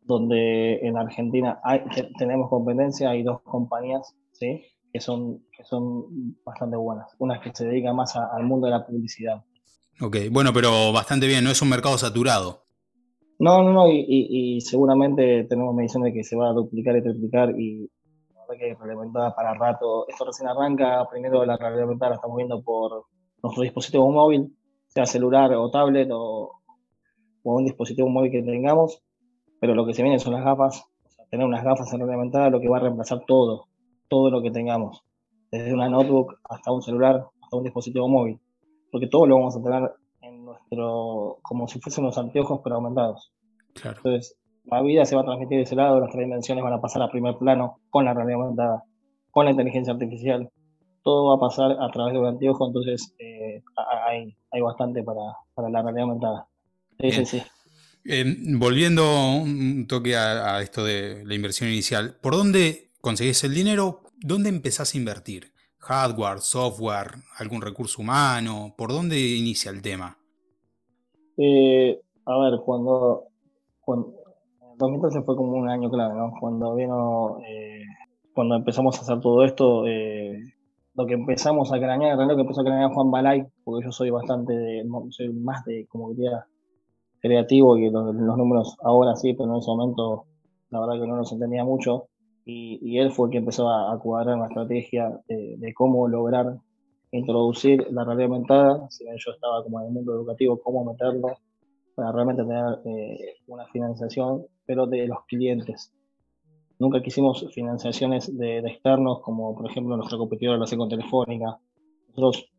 donde 0.02 0.80
en 0.80 0.96
Argentina 0.96 1.60
hay, 1.62 1.82
tenemos 2.18 2.50
competencia, 2.50 3.10
hay 3.10 3.22
dos 3.22 3.40
compañías, 3.42 4.14
¿sí? 4.32 4.64
Que 4.92 5.00
son, 5.00 5.44
que 5.56 5.64
son 5.64 6.36
bastante 6.44 6.76
buenas. 6.76 7.06
Unas 7.18 7.40
que 7.40 7.50
se 7.54 7.66
dedican 7.66 7.96
más 7.96 8.16
al 8.16 8.44
mundo 8.44 8.66
de 8.66 8.72
la 8.72 8.86
publicidad. 8.86 9.42
Ok, 10.00 10.16
bueno, 10.30 10.52
pero 10.52 10.92
bastante 10.92 11.26
bien, 11.26 11.44
no 11.44 11.50
es 11.50 11.60
un 11.60 11.68
mercado 11.68 11.98
saturado. 11.98 12.64
No, 13.38 13.62
no, 13.62 13.72
no, 13.72 13.88
y, 13.88 14.60
seguramente 14.60 15.44
tenemos 15.44 15.74
mediciones 15.74 16.12
de 16.12 16.18
que 16.18 16.24
se 16.24 16.36
va 16.36 16.50
a 16.50 16.52
duplicar 16.52 16.94
y 16.96 17.02
triplicar 17.02 17.58
y 17.58 17.90
la 18.34 18.42
verdad 18.42 18.58
que 18.58 18.74
reglamentada 18.74 19.34
para 19.34 19.54
rato. 19.54 20.06
Esto 20.08 20.26
recién 20.26 20.48
arranca, 20.48 21.08
primero 21.10 21.46
la 21.46 21.56
reglamentada 21.56 22.10
la 22.10 22.16
estamos 22.16 22.36
viendo 22.36 22.62
por 22.62 23.06
nuestro 23.42 23.62
dispositivo 23.62 24.10
móvil, 24.10 24.54
sea 24.88 25.06
celular 25.06 25.54
o 25.54 25.70
tablet 25.70 26.10
o, 26.12 26.60
un 27.42 27.64
dispositivo 27.64 28.10
móvil 28.10 28.30
que 28.30 28.42
tengamos, 28.42 29.02
pero 29.58 29.74
lo 29.74 29.86
que 29.86 29.94
se 29.94 30.02
viene 30.02 30.18
son 30.18 30.34
las 30.34 30.44
gafas, 30.44 30.84
tener 31.30 31.46
unas 31.46 31.64
gafas 31.64 31.90
en 31.94 32.00
reglamentada 32.00 32.50
lo 32.50 32.60
que 32.60 32.68
va 32.68 32.76
a 32.76 32.80
reemplazar 32.80 33.22
todo, 33.26 33.68
todo 34.10 34.30
lo 34.30 34.42
que 34.42 34.50
tengamos, 34.50 35.02
desde 35.50 35.72
una 35.72 35.88
notebook 35.88 36.34
hasta 36.44 36.72
un 36.72 36.82
celular, 36.82 37.24
hasta 37.42 37.56
un 37.56 37.62
dispositivo 37.62 38.08
móvil, 38.08 38.38
porque 38.92 39.06
todo 39.06 39.26
lo 39.26 39.36
vamos 39.36 39.56
a 39.56 39.62
tener 39.62 39.90
en 40.20 40.44
nuestro, 40.44 41.38
como 41.40 41.66
si 41.68 41.80
fuesen 41.80 42.04
los 42.04 42.18
anteojos 42.18 42.60
pero 42.62 42.76
aumentados. 42.76 43.32
Claro. 43.72 43.96
Entonces, 43.98 44.36
la 44.64 44.82
vida 44.82 45.04
se 45.04 45.14
va 45.14 45.22
a 45.22 45.24
transmitir 45.24 45.58
de 45.58 45.62
ese 45.62 45.76
lado, 45.76 46.00
las 46.00 46.10
tres 46.10 46.26
dimensiones 46.26 46.62
van 46.62 46.74
a 46.74 46.80
pasar 46.80 47.02
a 47.02 47.10
primer 47.10 47.38
plano 47.38 47.78
con 47.88 48.04
la 48.04 48.12
realidad 48.12 48.42
aumentada, 48.42 48.84
con 49.30 49.44
la 49.46 49.52
inteligencia 49.52 49.92
artificial, 49.92 50.50
todo 51.02 51.28
va 51.28 51.36
a 51.36 51.48
pasar 51.48 51.76
a 51.80 51.90
través 51.90 52.12
de 52.12 52.18
un 52.20 52.26
anteojo, 52.26 52.66
entonces 52.66 53.14
eh, 53.18 53.62
hay, 54.06 54.36
hay 54.50 54.60
bastante 54.60 55.02
para, 55.02 55.20
para 55.54 55.70
la 55.70 55.82
realidad 55.82 56.04
aumentada. 56.04 56.48
Sí, 56.98 57.12
sí, 57.12 57.24
sí. 57.24 57.42
Volviendo 58.58 59.04
un 59.34 59.86
toque 59.86 60.16
a, 60.16 60.60
esto 60.62 60.84
de 60.84 61.24
la 61.24 61.34
inversión 61.34 61.70
inicial, 61.70 62.16
¿por 62.20 62.34
dónde 62.34 62.89
conseguís 63.00 63.42
el 63.44 63.54
dinero? 63.54 64.02
¿Dónde 64.20 64.48
empezás 64.48 64.94
a 64.94 64.98
invertir? 64.98 65.52
¿Hardware, 65.78 66.40
software, 66.40 67.12
algún 67.38 67.62
recurso 67.62 68.02
humano? 68.02 68.74
¿Por 68.76 68.90
dónde 68.90 69.18
inicia 69.18 69.70
el 69.70 69.82
tema? 69.82 70.18
Eh, 71.36 72.00
a 72.26 72.38
ver, 72.38 72.60
cuando, 72.64 73.28
cuando 73.80 74.12
2013 74.76 75.22
fue 75.22 75.36
como 75.36 75.52
un 75.52 75.68
año 75.68 75.90
clave, 75.90 76.14
¿no? 76.14 76.32
Cuando 76.38 76.74
vino, 76.74 77.38
eh, 77.48 77.82
cuando 78.34 78.56
empezamos 78.56 78.98
a 78.98 79.02
hacer 79.02 79.20
todo 79.20 79.44
esto, 79.44 79.86
eh, 79.86 80.38
lo 80.94 81.06
que 81.06 81.14
empezamos 81.14 81.72
a 81.72 81.78
cranear, 81.78 82.18
lo 82.18 82.34
que 82.34 82.42
empezó 82.42 82.60
a 82.60 82.64
cranear 82.64 82.92
Juan 82.92 83.10
Balay, 83.10 83.46
porque 83.64 83.86
yo 83.86 83.92
soy 83.92 84.10
bastante 84.10 84.52
de, 84.52 84.84
soy 85.10 85.32
más 85.32 85.64
de, 85.64 85.86
como 85.88 86.10
diría, 86.10 86.46
creativo 87.20 87.76
y 87.76 87.90
los, 87.90 88.14
números 88.14 88.76
ahora 88.82 89.16
sí, 89.16 89.34
pero 89.34 89.50
en 89.52 89.58
ese 89.58 89.70
momento 89.70 90.26
la 90.70 90.80
verdad 90.80 91.00
que 91.00 91.06
no 91.06 91.16
los 91.16 91.32
entendía 91.32 91.64
mucho. 91.64 92.09
Y, 92.50 92.98
él 92.98 93.12
fue 93.12 93.26
el 93.26 93.32
que 93.32 93.38
empezó 93.38 93.70
a, 93.70 93.98
cuadrar 93.98 94.36
una 94.36 94.46
estrategia 94.46 95.20
de, 95.28 95.72
cómo 95.74 96.08
lograr 96.08 96.56
introducir 97.12 97.86
la 97.90 98.04
realidad 98.04 98.30
aumentada, 98.30 98.90
si 98.90 99.04
bien 99.04 99.16
yo 99.18 99.32
estaba 99.32 99.62
como 99.64 99.80
en 99.80 99.86
el 99.86 99.92
mundo 99.92 100.14
educativo, 100.14 100.60
cómo 100.60 100.84
meterlo 100.84 101.36
para 101.94 102.12
realmente 102.12 102.44
tener 102.44 102.78
eh, 102.84 103.36
una 103.48 103.66
financiación, 103.66 104.46
pero 104.64 104.86
de 104.86 105.06
los 105.06 105.24
clientes. 105.26 105.92
Nunca 106.78 107.02
quisimos 107.02 107.46
financiaciones 107.52 108.36
de, 108.36 108.58
externos, 108.58 109.20
como 109.20 109.54
por 109.54 109.70
ejemplo 109.70 109.96
nuestra 109.96 110.16
competidora 110.16 110.58
la 110.58 110.76
con 110.76 110.88
Telefónica. 110.88 111.58
Nosotros, 112.08 112.50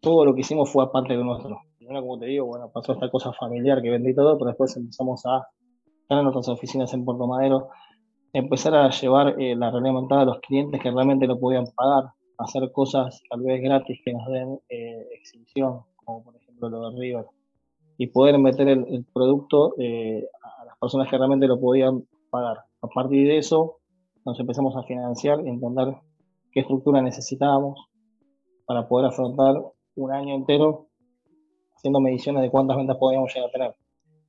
todo 0.00 0.24
lo 0.24 0.34
que 0.34 0.40
hicimos 0.40 0.70
fue 0.70 0.84
aparte 0.84 1.16
de 1.16 1.22
nuestro 1.22 1.60
como 1.96 2.18
te 2.18 2.26
digo, 2.26 2.46
bueno, 2.46 2.70
pasó 2.70 2.92
esta 2.92 3.10
cosa 3.10 3.32
familiar 3.32 3.80
que 3.80 3.90
vendí 3.90 4.14
todo, 4.14 4.36
pero 4.36 4.48
después 4.48 4.76
empezamos 4.76 5.24
a 5.26 5.48
estar 6.02 6.18
en 6.18 6.24
nuestras 6.24 6.48
oficinas 6.48 6.92
en 6.92 7.04
Puerto 7.04 7.26
Madero, 7.26 7.70
empezar 8.38 8.74
a 8.74 8.90
llevar 8.90 9.40
eh, 9.40 9.56
la 9.56 9.70
realidad 9.70 9.92
montada 9.92 10.22
a 10.22 10.26
los 10.26 10.40
clientes 10.40 10.80
que 10.80 10.90
realmente 10.90 11.26
lo 11.26 11.38
podían 11.38 11.66
pagar, 11.74 12.12
hacer 12.38 12.70
cosas 12.72 13.20
tal 13.28 13.42
vez 13.42 13.60
gratis 13.62 14.00
que 14.04 14.12
nos 14.12 14.26
den 14.28 14.60
eh, 14.68 15.06
exhibición, 15.12 15.80
como 15.96 16.24
por 16.24 16.36
ejemplo 16.36 16.68
lo 16.68 16.90
de 16.90 16.98
River, 16.98 17.26
y 17.96 18.06
poder 18.06 18.38
meter 18.38 18.68
el, 18.68 19.04
producto 19.12 19.74
eh, 19.78 20.24
a 20.42 20.64
las 20.64 20.78
personas 20.78 21.08
que 21.08 21.18
realmente 21.18 21.48
lo 21.48 21.60
podían 21.60 22.04
pagar. 22.30 22.58
A 22.80 22.86
partir 22.86 23.26
de 23.26 23.38
eso, 23.38 23.78
nos 24.24 24.38
empezamos 24.38 24.76
a 24.76 24.84
financiar 24.84 25.40
y 25.44 25.48
entender 25.48 25.96
qué 26.52 26.60
estructura 26.60 27.02
necesitábamos 27.02 27.86
para 28.66 28.86
poder 28.86 29.06
afrontar 29.06 29.60
un 29.96 30.12
año 30.12 30.34
entero 30.34 30.86
haciendo 31.74 32.00
mediciones 32.00 32.42
de 32.42 32.50
cuántas 32.50 32.76
ventas 32.76 32.96
podíamos 32.98 33.34
llegar 33.34 33.48
a 33.48 33.52
tener. 33.52 33.76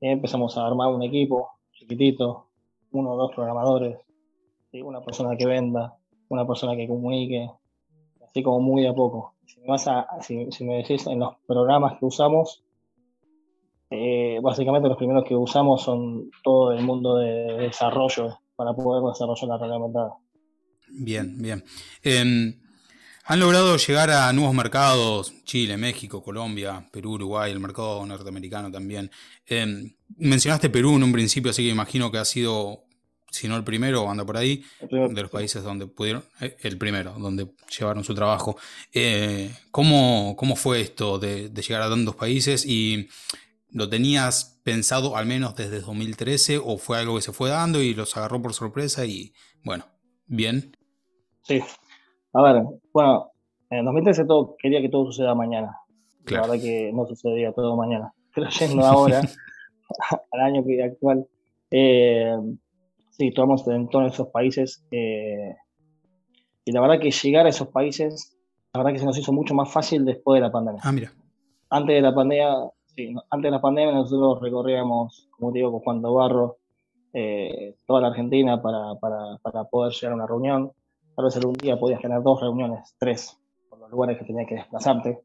Y 0.01 0.07
empezamos 0.07 0.57
a 0.57 0.65
armar 0.65 0.93
un 0.93 1.03
equipo 1.03 1.49
chiquitito, 1.73 2.48
uno 2.91 3.11
o 3.11 3.17
dos 3.17 3.31
programadores, 3.33 3.97
una 4.73 5.01
persona 5.01 5.35
que 5.35 5.45
venda, 5.45 5.97
una 6.29 6.45
persona 6.45 6.75
que 6.75 6.87
comunique, 6.87 7.49
así 8.27 8.43
como 8.43 8.59
muy 8.59 8.85
a 8.85 8.93
poco. 8.93 9.33
Si 9.45 9.59
me, 9.59 9.67
vas 9.67 9.87
a, 9.87 10.07
si, 10.21 10.47
me 10.63 10.77
decís 10.77 11.07
en 11.07 11.19
los 11.19 11.35
programas 11.47 11.97
que 11.99 12.05
usamos, 12.05 12.63
eh, 13.89 14.39
básicamente 14.41 14.87
los 14.87 14.97
primeros 14.97 15.23
que 15.23 15.35
usamos 15.35 15.81
son 15.81 16.29
todo 16.43 16.71
el 16.71 16.83
mundo 16.83 17.17
de 17.17 17.57
desarrollo 17.57 18.39
para 18.55 18.73
poder 18.73 19.03
desarrollar 19.03 19.47
la 19.47 19.57
realidad 19.57 20.09
Bien, 20.91 21.41
bien. 21.41 21.63
Em, 22.03 22.53
han 23.29 23.39
logrado 23.39 23.77
llegar 23.77 24.09
a 24.09 24.33
nuevos 24.33 24.55
mercados, 24.55 25.35
Chile, 25.43 25.77
México, 25.77 26.23
Colombia, 26.23 26.89
Perú, 26.91 27.11
Uruguay, 27.11 27.51
el 27.51 27.59
mercado 27.59 28.03
norteamericano 28.03 28.71
también. 28.71 29.11
Em, 29.45 29.93
mencionaste 30.17 30.71
Perú 30.71 30.95
en 30.95 31.03
un 31.03 31.11
principio, 31.11 31.51
así 31.51 31.61
que 31.61 31.69
imagino 31.69 32.11
que 32.11 32.17
ha 32.17 32.25
sido, 32.25 32.85
si 33.29 33.47
no 33.47 33.55
el 33.55 33.63
primero, 33.63 34.09
anda 34.09 34.25
por 34.25 34.35
ahí, 34.35 34.63
de 34.81 35.21
los 35.21 35.29
países 35.29 35.61
donde 35.61 35.85
pudieron, 35.85 36.25
eh, 36.41 36.57
el 36.61 36.79
primero, 36.79 37.13
donde 37.19 37.51
llevaron 37.77 38.03
su 38.03 38.15
trabajo. 38.15 38.57
Eh, 38.91 39.53
¿cómo, 39.69 40.35
fue 40.55 40.81
esto 40.81 41.19
de, 41.19 41.51
llegar 41.51 41.83
a 41.83 41.89
tantos 41.89 42.15
países 42.15 42.65
y 42.65 43.09
lo 43.69 43.87
tenías 43.87 44.59
pensado 44.63 45.15
al 45.15 45.27
menos 45.27 45.55
desde 45.55 45.81
2013 45.81 46.57
o 46.57 46.79
fue 46.79 46.97
algo 46.97 47.17
que 47.17 47.21
se 47.21 47.31
fue 47.31 47.51
dando 47.51 47.79
y 47.79 47.93
los 47.93 48.17
agarró 48.17 48.41
por 48.41 48.55
sorpresa 48.55 49.05
y 49.05 49.35
bueno, 49.63 49.85
bien? 50.25 50.75
Sí, 51.43 51.61
a 52.33 52.41
ver, 52.41 52.63
bueno, 52.93 53.31
en 53.69 53.85
2013 53.85 54.25
todo, 54.25 54.55
quería 54.57 54.81
que 54.81 54.89
todo 54.89 55.05
suceda 55.05 55.35
mañana. 55.35 55.77
La 56.27 56.41
verdad 56.41 56.59
que 56.61 56.91
no 56.93 57.05
sucedía 57.05 57.51
todo 57.53 57.75
mañana. 57.75 58.13
Pero 58.35 58.49
yendo 58.49 58.85
ahora, 58.85 59.21
al 60.31 60.39
año 60.39 60.63
actual, 60.83 61.27
eh, 61.71 62.35
sí, 63.11 63.27
estamos 63.27 63.67
en 63.67 63.89
todos 63.89 64.13
esos 64.13 64.27
países. 64.29 64.85
Eh, 64.91 65.55
y 66.65 66.71
la 66.71 66.81
verdad 66.81 66.99
que 66.99 67.11
llegar 67.11 67.45
a 67.45 67.49
esos 67.49 67.69
países, 67.69 68.37
la 68.73 68.79
verdad 68.79 68.93
que 68.93 68.99
se 68.99 69.05
nos 69.05 69.17
hizo 69.17 69.31
mucho 69.31 69.53
más 69.53 69.71
fácil 69.71 70.05
después 70.05 70.39
de 70.39 70.47
la 70.47 70.51
pandemia. 70.51 70.81
Ah, 70.83 70.91
mira. 70.91 71.11
Antes 71.71 71.95
de 71.95 72.01
la 72.01 72.13
pandemia, 72.13 72.55
sí, 72.95 73.13
antes 73.29 73.47
de 73.47 73.51
la 73.51 73.61
pandemia 73.61 73.93
nosotros 73.93 74.41
recorríamos, 74.41 75.27
como 75.31 75.51
digo, 75.51 75.71
con 75.71 75.81
Juan 75.81 76.01
Barro, 76.01 76.57
eh, 77.13 77.75
toda 77.85 78.01
la 78.01 78.07
Argentina 78.07 78.61
para, 78.61 78.95
para, 78.99 79.37
para 79.41 79.63
poder 79.65 79.93
llegar 79.93 80.13
a 80.13 80.15
una 80.15 80.27
reunión 80.27 80.71
Tal 81.19 81.25
vez 81.25 81.35
algún 81.35 81.55
día 81.55 81.77
podías 81.77 81.99
tener 81.99 82.23
dos 82.23 82.39
reuniones, 82.39 82.95
tres, 82.97 83.37
por 83.69 83.77
los 83.77 83.91
lugares 83.91 84.17
que 84.17 84.23
tenías 84.23 84.47
que 84.47 84.55
desplazarte. 84.55 85.19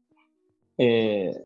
Eh, 0.77 1.45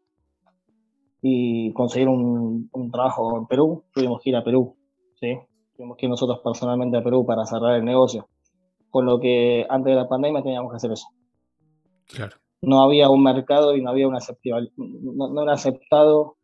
y 1.22 1.72
conseguir 1.74 2.08
un, 2.08 2.68
trabajo 2.92 3.38
en 3.38 3.46
Perú, 3.46 3.84
tuvimos 3.94 4.20
que 4.24 4.32
ir 4.32 4.36
a 4.36 4.44
Perú, 4.44 4.76
¿sí? 5.20 5.38
Tuvimos 5.78 5.98
que 5.98 6.08
ir 6.08 6.10
nosotros 6.10 6.40
personalmente 6.44 6.98
a 6.98 7.04
Perú 7.04 7.28
para 7.28 7.46
cerrar 7.46 7.76
el 7.76 7.86
negocio. 7.86 8.28
Con 8.90 9.06
lo 9.06 9.20
que 9.20 9.68
antes 9.70 9.92
de 9.92 9.96
la 9.96 10.10
pandemia 10.10 10.42
teníamos 10.42 10.72
que 10.72 10.78
hacer 10.78 10.94
eso. 10.94 11.10
Claro. 12.08 12.36
No 12.64 12.82
había 12.82 13.08
un 13.12 13.22
mercado 13.22 13.76
y 13.76 13.84
no 13.84 13.92
había 13.92 14.08
un 14.08 14.16
aceptado, 14.16 14.66
no, 14.78 15.44
era 15.44 15.54
aceptado 15.54 16.38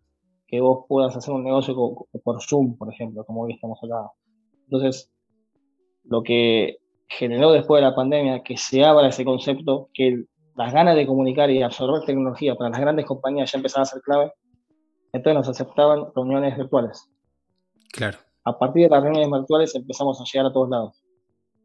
que 0.45 0.61
vos 0.61 0.85
puedas 0.87 1.17
hacer 1.17 1.33
un 1.33 1.43
negocio 1.43 1.73
por 2.23 2.43
Zoom, 2.43 2.77
por 2.77 2.93
ejemplo, 2.93 3.25
como 3.25 3.41
hoy 3.41 3.53
estamos 3.53 3.79
acá. 3.83 4.11
Entonces, 4.65 5.11
lo 6.03 6.21
que 6.21 6.84
generó 7.07 7.51
después 7.51 7.81
de 7.81 7.89
la 7.89 7.95
pandemia 7.95 8.43
que 8.43 8.57
se 8.57 8.83
abra 8.83 9.07
ese 9.07 9.25
concepto, 9.25 9.89
que 9.93 10.25
las 10.55 10.73
ganas 10.73 10.95
de 10.95 11.05
comunicar 11.05 11.49
y 11.49 11.61
absorber 11.61 12.05
tecnología 12.05 12.55
para 12.55 12.69
las 12.69 12.79
grandes 12.79 13.05
compañías 13.05 13.51
ya 13.51 13.57
empezaban 13.57 13.83
a 13.83 13.85
ser 13.85 14.01
clave, 14.01 14.33
entonces 15.11 15.35
nos 15.35 15.49
aceptaban 15.49 16.05
reuniones 16.15 16.57
virtuales. 16.57 17.09
Claro. 17.91 18.17
A 18.43 18.57
partir 18.57 18.83
de 18.83 18.89
las 18.89 19.03
reuniones 19.03 19.31
virtuales 19.31 19.75
empezamos 19.75 20.19
a 20.19 20.23
llegar 20.23 20.47
a 20.47 20.53
todos 20.53 20.69
lados, 20.69 21.03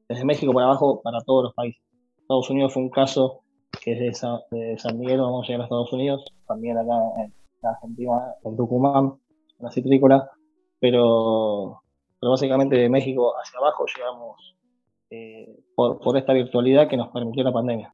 desde 0.08 0.24
México 0.24 0.52
para 0.52 0.66
abajo, 0.66 1.00
para 1.02 1.20
todos 1.22 1.44
los 1.44 1.54
países. 1.54 1.82
Estados 2.20 2.50
Unidos 2.50 2.72
fue 2.72 2.82
un 2.82 2.90
caso 2.90 3.42
que 3.82 3.92
es 3.92 4.22
de, 4.50 4.76
San 4.78 4.98
Miguel 4.98 5.20
vamos 5.20 5.44
a 5.44 5.46
llegar 5.46 5.62
a 5.62 5.64
Estados 5.64 5.92
Unidos, 5.92 6.24
también 6.46 6.76
acá 6.76 6.92
en, 7.18 7.32
Argentina, 7.62 8.34
en 8.44 8.56
Tucumán, 8.56 9.14
en 9.58 9.64
la 9.64 9.70
citrícola, 9.70 10.30
pero, 10.80 11.82
pero 12.20 12.30
básicamente 12.30 12.76
de 12.76 12.88
México 12.88 13.34
hacia 13.36 13.58
abajo 13.58 13.84
llegamos 13.86 14.56
eh, 15.10 15.48
por, 15.74 16.16
esta 16.16 16.32
virtualidad 16.32 16.88
que 16.88 16.96
nos 16.96 17.08
permitió 17.08 17.42
la 17.42 17.52
pandemia. 17.52 17.92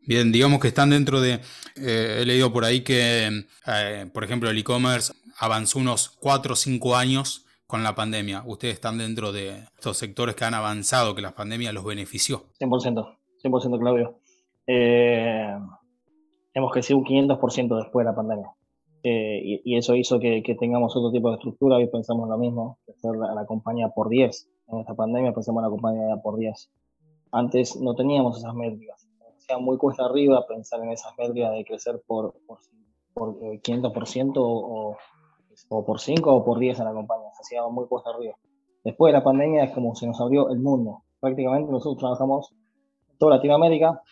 Bien, 0.00 0.32
digamos 0.32 0.60
que 0.60 0.68
están 0.68 0.88
dentro 0.88 1.20
de, 1.20 1.40
eh, 1.76 2.20
he 2.20 2.24
leído 2.24 2.50
por 2.50 2.64
ahí 2.64 2.80
que, 2.80 3.44
eh, 3.66 4.06
por 4.14 4.24
ejemplo, 4.24 4.48
el 4.48 4.56
e-commerce 4.56 5.12
avanzó 5.38 5.78
unos 5.78 6.08
4 6.08 6.54
o 6.54 6.56
5 6.56 6.96
años 6.96 7.44
con 7.66 7.82
la 7.82 7.94
pandemia. 7.94 8.44
Ustedes 8.46 8.74
están 8.74 8.96
dentro 8.96 9.30
de 9.30 9.58
estos 9.76 9.98
sectores 9.98 10.34
que 10.34 10.46
han 10.46 10.54
avanzado, 10.54 11.14
que 11.14 11.20
la 11.20 11.34
pandemia 11.34 11.70
los 11.72 11.84
benefició. 11.84 12.46
100%, 12.58 13.18
100% 13.44 13.78
Claudio. 13.78 14.18
hemos 14.66 16.72
crecido 16.72 16.98
un 16.98 17.04
500% 17.04 17.76
después 17.76 18.06
de 18.06 18.10
la 18.10 18.16
pandemia. 18.16 18.50
eh, 19.02 19.60
y, 19.64 19.76
eso 19.76 19.94
hizo 19.94 20.18
que, 20.18 20.42
tengamos 20.58 20.96
otro 20.96 21.12
tipo 21.12 21.28
de 21.28 21.34
estructura. 21.34 21.78
y 21.82 21.88
pensamos 21.88 22.26
lo 22.26 22.38
mismo, 22.38 22.78
hacer 22.88 23.16
la, 23.16 23.44
compañía 23.44 23.90
por 23.90 24.08
10. 24.08 24.48
En 24.68 24.80
esta 24.80 24.94
pandemia 24.94 25.32
pensamos 25.32 25.60
en 25.60 25.64
la 25.64 25.70
compañía 25.70 26.16
por 26.22 26.36
10. 26.36 26.70
Antes 27.32 27.76
no 27.80 27.94
teníamos 27.94 28.38
esas 28.38 28.54
métricas. 28.54 29.08
Sea 29.38 29.58
muy 29.58 29.78
cuesta 29.78 30.04
arriba 30.04 30.46
pensar 30.46 30.80
en 30.80 30.90
esas 30.90 31.16
métricas 31.16 31.52
de 31.52 31.64
crecer 31.64 32.02
por, 32.06 32.34
por, 32.46 32.58
por 33.14 33.38
500% 33.38 34.36
eh, 34.36 34.40
o, 34.40 34.96
o, 35.70 35.84
por 35.84 36.00
5 36.00 36.34
o 36.34 36.44
por 36.44 36.58
10 36.58 36.78
en 36.78 36.84
la 36.84 36.92
compañía. 36.92 37.30
Se 37.34 37.42
hacía 37.42 37.66
muy 37.68 37.86
cuesta 37.86 38.10
arriba. 38.10 38.36
Después 38.84 39.12
de 39.12 39.18
la 39.18 39.24
pandemia 39.24 39.64
es 39.64 39.72
como 39.72 39.94
se 39.94 40.06
nos 40.06 40.20
abrió 40.20 40.50
el 40.50 40.60
mundo. 40.60 41.02
Prácticamente 41.20 41.72
nosotros 41.72 41.98
trabajamos 41.98 42.52
en 43.10 43.18
toda 43.18 43.36
Latinoamérica. 43.36 44.02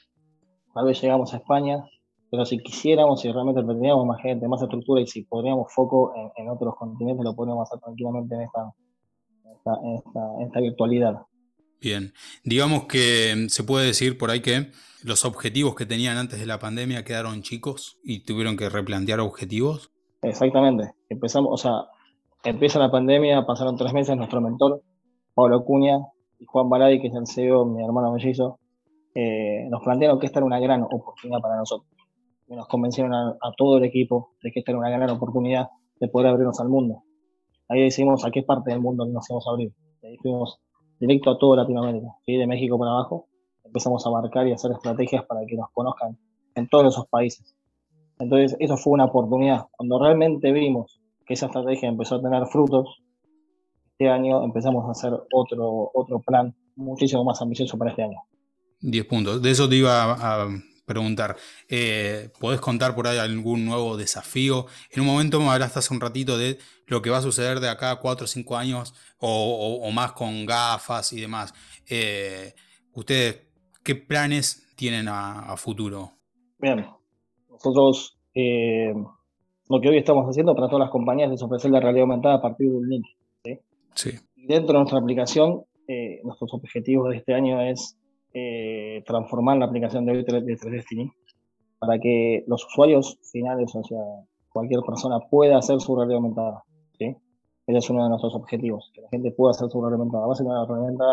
Tal 0.74 0.84
vez 0.86 1.00
llegamos 1.00 1.32
a 1.32 1.38
España, 1.38 1.84
pero 2.30 2.44
si 2.44 2.58
quisiéramos, 2.58 3.20
si 3.20 3.30
realmente 3.30 3.62
teníamos 3.62 4.04
más 4.06 4.20
gente, 4.20 4.48
más 4.48 4.60
estructura 4.62 5.00
y 5.00 5.06
si 5.06 5.22
podríamos 5.22 5.72
foco 5.72 6.12
en, 6.36 6.50
otros 6.50 6.76
continentes, 6.76 7.24
lo 7.24 7.34
podríamos 7.34 7.68
hacer 7.68 7.80
tranquilamente 7.80 8.34
en 8.34 8.42
esta, 8.42 8.74
en 9.83 10.46
esta, 10.46 10.61
virtualidad. 10.61 11.14
Bien, 11.81 12.12
digamos 12.44 12.85
que 12.85 13.35
mm, 13.37 13.48
se 13.48 13.64
puede 13.64 13.87
decir 13.87 14.18
por 14.18 14.31
ahí 14.31 14.40
que 14.40 14.70
los 15.05 15.24
objetivos 15.24 15.74
que 15.74 15.87
tenían 15.87 16.16
antes 16.16 16.40
de 16.40 16.46
la 16.46 16.59
pandemia 16.59 17.05
quedaron 17.05 17.42
chicos 17.42 17.98
y 18.02 18.24
tuvieron 18.24 18.57
que 18.57 18.68
replantear 18.68 19.20
objetivos. 19.20 19.90
Exactamente, 20.22 20.92
empezamos, 21.09 21.50
o 21.52 21.57
sea, 21.57 21.72
empieza 22.44 22.79
la 22.79 22.90
pandemia, 22.90 23.44
pasaron 23.46 23.76
tres 23.76 23.92
meses, 23.92 24.16
nuestro 24.16 24.40
mentor, 24.40 24.83
Pablo 25.35 25.64
Cuña 25.64 25.98
y 26.38 26.44
Juan 26.46 26.68
Baladi, 26.68 27.00
que 27.00 27.09
es 27.09 27.14
el 27.14 27.26
CEO, 27.26 27.66
mi 27.66 27.85
hermano 27.85 28.12
mellizo, 28.12 28.59
eh, 29.14 29.66
nos 29.70 29.83
plantearon 29.83 30.18
que 30.18 30.26
esta 30.26 30.40
era 30.40 30.46
una 30.46 30.59
gran 30.61 30.83
oportunidad 30.83 31.40
para 31.40 31.57
nosotros 31.57 31.96
nos 32.55 32.68
convencieron 32.68 33.12
a, 33.14 33.52
todo 33.57 33.79
el 33.79 33.85
equipo 33.85 34.35
de 34.42 34.52
que 34.52 34.61
esta 34.61 34.72
era 34.72 34.79
una 34.79 34.90
gran 34.90 35.11
oportunidad 35.11 35.68
de 35.98 36.09
poder 36.09 36.29
abrirnos 36.29 36.61
al 36.61 36.68
mundo. 36.68 37.02
Ahí 37.68 37.83
decidimos 37.83 38.24
a 38.24 38.31
qué 38.31 38.42
parte 38.42 38.70
del 38.70 38.81
mundo 38.81 39.05
nos 39.07 39.29
íbamos 39.29 39.46
a 39.46 39.50
abrir. 39.50 39.72
Ahí 40.02 40.16
fuimos 40.18 40.59
directo 41.00 41.31
a 41.31 41.38
toda 41.38 41.57
Latinoamérica, 41.57 42.09
de 42.26 42.46
México 42.46 42.79
para 42.79 42.92
abajo. 42.92 43.26
Empezamos 43.64 44.07
a 44.07 44.11
marcar 44.11 44.46
y 44.46 44.52
hacer 44.52 44.70
estrategias 44.72 45.24
para 45.24 45.44
que 45.46 45.57
nos 45.57 45.70
conozcan 45.72 46.16
en 46.55 46.68
todos 46.68 46.94
esos 46.94 47.07
países. 47.09 47.55
Entonces, 48.18 48.57
eso 48.61 48.76
fue 48.76 48.94
una 48.94 49.05
oportunidad. 49.05 49.66
Cuando 49.72 49.98
realmente 49.98 50.52
vimos 50.52 51.00
que 51.26 51.35
esa 51.35 51.46
estrategia 51.46 51.88
empezó 51.88 52.16
a 52.16 52.22
tener 52.22 52.46
frutos, 52.46 53.02
este 53.90 54.09
año 54.09 54.44
empezamos 54.44 54.87
a 54.87 54.92
hacer 54.92 55.12
otro, 55.33 55.90
otro 55.92 56.20
plan 56.20 56.55
muchísimo 56.76 57.24
más 57.24 57.40
ambicioso 57.42 57.76
para 57.76 57.90
este 57.90 58.05
año. 58.05 58.18
10 58.81 59.07
puntos. 59.07 59.42
De 59.42 59.50
eso 59.50 59.68
te 59.68 59.76
iba 59.76 60.12
a, 60.12 60.48
preguntar, 60.87 61.37
eh, 61.68 62.31
¿podés 62.40 62.61
contar 62.61 62.94
por 62.94 63.07
ahí 63.07 63.18
algún 63.18 63.66
nuevo 63.66 63.96
desafío? 63.96 64.66
En 64.90 65.01
un 65.01 65.07
momento 65.07 65.40
me 65.40 65.49
hablaste 65.49 65.81
hace 65.81 65.92
un 65.92 66.01
ratito 66.01 66.38
de 66.38 66.59
lo 66.87 67.03
que 67.03 67.11
va 67.11 67.18
a 67.18 67.22
suceder 67.22 67.61
de 67.61 67.68
acá 67.68 67.90
a 67.90 67.96
4 67.96 68.25
o 68.25 68.27
5 68.27 68.57
años 68.57 68.94
o, 69.18 69.90
más 69.92 70.12
con 70.12 70.46
gafas 70.46 71.12
y 71.12 71.20
demás. 71.20 71.53
Eh, 71.90 72.55
¿Ustedes 72.92 73.42
qué 73.83 73.96
planes 73.96 74.72
tienen 74.77 75.09
a, 75.09 75.55
futuro? 75.57 76.12
Bien, 76.59 76.87
nosotros 77.51 78.16
eh, 78.35 78.94
lo 79.68 79.81
que 79.81 79.88
hoy 79.88 79.99
estamos 79.99 80.27
haciendo 80.27 80.55
para 80.55 80.68
todas 80.68 80.81
las 80.81 80.90
compañías 80.90 81.33
es 81.33 81.42
ofrecer 81.42 81.70
la 81.70 81.81
realidad 81.81 82.03
aumentada 82.03 82.37
a 82.37 82.42
partir 82.42 82.70
de 82.70 82.77
un 82.77 82.88
link. 82.88 83.07
¿sí? 83.94 84.12
Dentro 84.37 84.75
de 84.75 84.79
nuestra 84.79 84.99
aplicación, 84.99 85.64
nuestros 86.22 86.55
objetivos 86.55 87.11
de 87.11 87.16
este 87.16 87.35
año 87.35 87.61
es 87.61 87.96
eh, 88.38 89.03
transformar 89.07 89.57
la 89.57 89.64
aplicación 89.64 90.05
de 90.05 90.22
3 90.22 90.44
Destiny 90.44 91.11
para 91.79 91.99
que 91.99 92.44
los 92.46 92.66
usuarios 92.66 93.18
finales, 93.33 93.75
o 93.75 93.83
sea, 93.83 93.99
cualquier 94.51 94.83
persona 94.83 95.20
pueda 95.31 95.57
hacer 95.57 95.81
su 95.81 95.96
realidad 95.96 96.18
aumentada. 96.18 96.62
¿sí? 96.99 97.16
Ese 97.66 97.79
es 97.79 97.88
uno 97.88 98.03
de 98.03 98.11
nuestros 98.11 98.35
objetivos, 98.35 98.90
que 98.92 99.01
la 99.01 99.09
gente 99.09 99.31
pueda 99.31 99.53
hacer 99.53 99.70
su 99.70 99.81
realidad 99.81 100.01
aumentada. 100.01 100.27
Va 100.27 100.33
a 100.35 100.37
ser 100.37 100.46
una 100.46 100.64
herramienta 100.64 101.05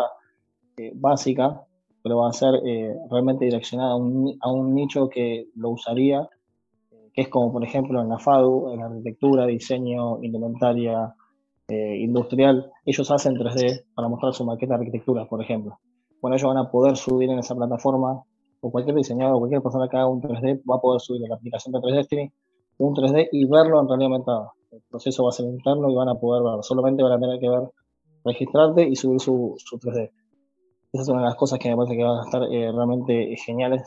eh, 0.76 0.92
básica, 0.94 1.62
pero 2.02 2.18
va 2.18 2.28
a 2.28 2.32
ser 2.34 2.56
eh, 2.62 2.94
realmente 3.10 3.46
direccionada 3.46 3.92
a 3.92 3.96
un, 3.96 4.36
a 4.42 4.52
un, 4.52 4.74
nicho 4.74 5.08
que 5.08 5.46
lo 5.54 5.70
usaría, 5.70 6.28
que 7.14 7.22
es 7.22 7.28
como 7.30 7.50
por 7.50 7.64
ejemplo 7.64 8.02
en 8.02 8.10
la 8.10 8.18
FADU, 8.18 8.74
en 8.74 8.82
arquitectura, 8.82 9.46
diseño, 9.46 10.22
indumentaria, 10.22 11.14
industrial. 11.68 12.70
Ellos 12.84 13.10
hacen 13.10 13.36
3D 13.36 13.84
para 13.94 14.08
mostrar 14.08 14.34
su 14.34 14.44
maqueta 14.44 14.74
de 14.74 14.80
arquitectura, 14.80 15.26
por 15.26 15.40
ejemplo 15.40 15.78
bueno, 16.24 16.36
ellos 16.36 16.48
van 16.48 16.56
a 16.56 16.70
poder 16.70 16.96
subir 16.96 17.28
en 17.28 17.38
esa 17.38 17.54
plataforma, 17.54 18.24
o 18.62 18.70
cualquier 18.70 18.96
diseñador, 18.96 19.40
cualquier 19.40 19.60
persona 19.60 19.86
que 19.90 19.98
haga 19.98 20.06
un 20.06 20.22
3D 20.22 20.62
va 20.64 20.76
a 20.76 20.80
poder 20.80 20.98
subir 20.98 21.22
en 21.22 21.28
la 21.28 21.36
aplicación 21.36 21.74
de 21.74 21.80
3D 21.80 21.96
Destiny 21.96 22.32
un 22.78 22.94
3D 22.94 23.28
y 23.30 23.44
verlo 23.44 23.78
en 23.78 23.88
realidad 23.88 24.10
aumentada. 24.10 24.52
El 24.72 24.80
proceso 24.88 25.24
va 25.24 25.28
a 25.28 25.32
ser 25.32 25.44
interno 25.44 25.90
y 25.90 25.94
van 25.94 26.08
a 26.08 26.14
poder 26.14 26.42
verlo. 26.42 26.62
Solamente 26.62 27.02
van 27.02 27.12
a 27.12 27.20
tener 27.20 27.38
que 27.38 27.50
ver, 27.50 27.68
registrarte 28.24 28.88
y 28.88 28.96
subir 28.96 29.20
su, 29.20 29.54
3D. 29.70 30.12
Esa 30.94 31.02
es 31.02 31.08
una 31.10 31.18
de 31.18 31.26
las 31.26 31.34
cosas 31.34 31.58
que 31.58 31.68
me 31.68 31.76
parece 31.76 31.94
que 31.94 32.04
van 32.04 32.18
a 32.18 32.22
estar 32.22 32.42
eh, 32.44 32.72
realmente 32.72 33.36
geniales 33.44 33.82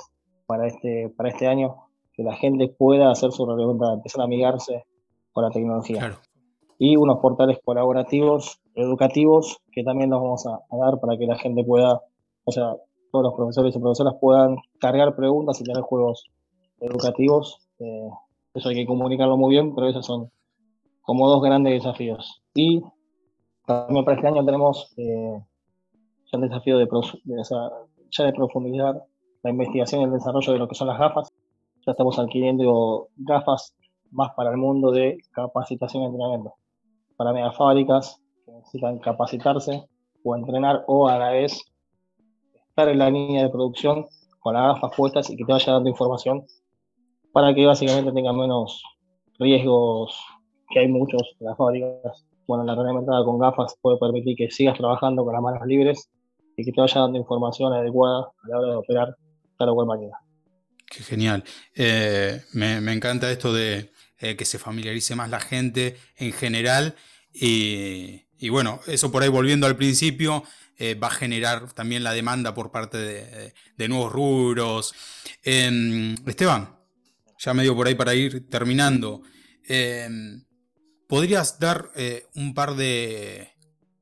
para 0.46 0.68
este, 0.68 1.12
para 1.18 1.30
este 1.30 1.48
año, 1.48 1.88
que 2.14 2.22
la 2.22 2.36
gente 2.36 2.68
pueda 2.68 3.10
hacer 3.10 3.32
su 3.32 3.48
realidad 3.48 3.70
aumentada, 3.70 3.94
empezar 3.96 4.22
a 4.22 4.26
amigarse 4.26 4.86
con 5.32 5.44
la 5.44 5.50
tecnología. 5.50 6.16
Y 6.78 6.98
unos 6.98 7.18
portales 7.18 7.58
colaborativos, 7.66 8.62
educativos, 8.76 9.58
que 9.72 9.84
también 9.84 10.12
nos 10.12 10.22
vamos 10.22 10.46
a 10.46 10.78
dar 10.78 11.00
para 11.00 11.18
que 11.18 11.26
la 11.26 11.36
gente 11.36 11.64
pueda 11.64 12.00
o 12.48 12.52
sea, 12.54 12.78
todos 13.12 13.24
los 13.24 13.34
profesores 13.34 13.76
y 13.76 13.80
profesoras 13.80 14.16
puedan 14.22 14.56
cargar 14.80 15.18
preguntas 15.18 15.60
y 15.60 15.66
tener 15.66 15.82
juegos 15.82 16.32
educativos. 16.80 17.68
Eh, 17.80 18.10
eso 18.54 18.70
hay 18.70 18.76
que 18.76 18.86
comunicarlo 18.86 19.36
muy 19.36 19.52
bien, 19.52 19.76
pero 19.76 19.90
esos 19.90 20.06
son 20.06 20.32
como 21.02 21.28
dos 21.28 21.42
grandes 21.44 21.74
desafíos. 21.74 22.42
Y 22.56 22.82
también 23.66 24.06
para 24.06 24.16
este 24.16 24.30
año 24.30 24.46
tenemos 24.46 24.94
eh, 24.96 25.44
el 26.32 26.42
desafío 26.42 26.78
de, 26.78 26.86
de, 26.86 27.44
ya 28.12 28.24
de 28.24 28.32
profundizar 28.32 29.04
la 29.44 29.50
investigación 29.50 30.02
y 30.02 30.04
el 30.06 30.12
desarrollo 30.12 30.54
de 30.54 30.60
lo 30.60 30.70
que 30.70 30.76
son 30.76 30.88
las 30.88 31.00
gafas. 31.00 31.28
Ya 31.86 31.92
estamos 31.92 32.18
adquiriendo 32.18 33.10
gafas 33.18 33.76
más 34.10 34.32
para 34.36 34.52
el 34.52 34.58
mundo 34.58 34.92
de 34.92 35.18
capacitación 35.32 36.04
y 36.04 36.06
entrenamiento. 36.06 36.54
Para 37.18 37.34
megafábricas 37.34 38.22
que 38.46 38.54
necesitan 38.54 39.00
capacitarse 39.00 39.90
o 40.24 40.34
entrenar 40.34 40.86
o 40.88 41.10
a 41.10 41.18
la 41.18 41.32
vez 41.32 41.62
en 42.86 43.00
la 43.00 43.10
línea 43.10 43.44
de 43.44 43.50
producción 43.50 44.06
con 44.40 44.54
las 44.54 44.76
gafas 44.76 44.92
puestas 44.96 45.30
y 45.30 45.36
que 45.36 45.44
te 45.44 45.52
vaya 45.52 45.74
dando 45.74 45.90
información 45.90 46.46
para 47.34 47.54
que 47.54 47.66
básicamente 47.66 48.12
tenga 48.12 48.34
menos 48.34 48.84
riesgos, 49.40 50.16
que 50.70 50.80
hay 50.80 50.88
muchos 50.88 51.22
en 51.40 51.48
las 51.48 51.58
fábricas. 51.58 52.26
Bueno, 52.46 52.64
la 52.64 52.74
herramienta 52.74 53.12
con 53.26 53.40
gafas 53.40 53.76
puede 53.82 53.98
permitir 53.98 54.36
que 54.38 54.52
sigas 54.52 54.78
trabajando 54.78 55.26
con 55.26 55.34
las 55.34 55.42
manos 55.42 55.66
libres 55.66 56.10
y 56.56 56.64
que 56.64 56.72
te 56.72 56.80
vaya 56.80 57.02
dando 57.02 57.18
información 57.18 57.74
adecuada 57.74 58.32
a 58.44 58.50
la 58.50 58.60
hora 58.60 58.68
de 58.70 58.76
operar 58.76 59.16
tal 59.58 59.70
o 59.70 59.76
cual 59.76 59.88
máquina. 59.88 60.18
Qué 60.86 61.04
genial. 61.04 61.44
Eh, 61.76 62.42
me, 62.54 62.78
encanta 62.94 63.30
esto 63.32 63.52
de 63.54 63.92
eh, 64.20 64.36
que 64.36 64.46
se 64.46 64.60
familiarice 64.60 65.16
más 65.16 65.30
la 65.30 65.40
gente 65.40 65.98
en 66.16 66.32
general 66.32 66.96
y, 67.34 68.27
y 68.40 68.50
bueno, 68.50 68.80
eso 68.88 69.12
por 69.12 69.24
ahí 69.24 69.30
volviendo 69.30 69.68
al 69.68 69.76
principio, 69.76 70.44
eh, 70.80 70.94
va 70.94 71.08
a 71.08 71.12
generar 71.12 71.74
también 71.74 72.04
la 72.04 72.14
demanda 72.14 72.54
por 72.54 72.72
parte 72.72 72.98
de, 72.98 73.88
nuevos 73.88 74.12
rubros. 74.12 74.94
Em, 75.44 76.16
Esteban, 76.28 76.78
ya 77.40 77.54
medio 77.54 77.76
por 77.76 77.88
ahí 77.88 77.96
para 77.96 78.14
ir 78.14 78.48
terminando, 78.48 79.24
em, 79.68 80.46
¿podrías 81.08 81.60
dar 81.60 81.90
eh, 81.96 82.28
un 82.36 82.54
par 82.54 82.76
de, 82.76 83.50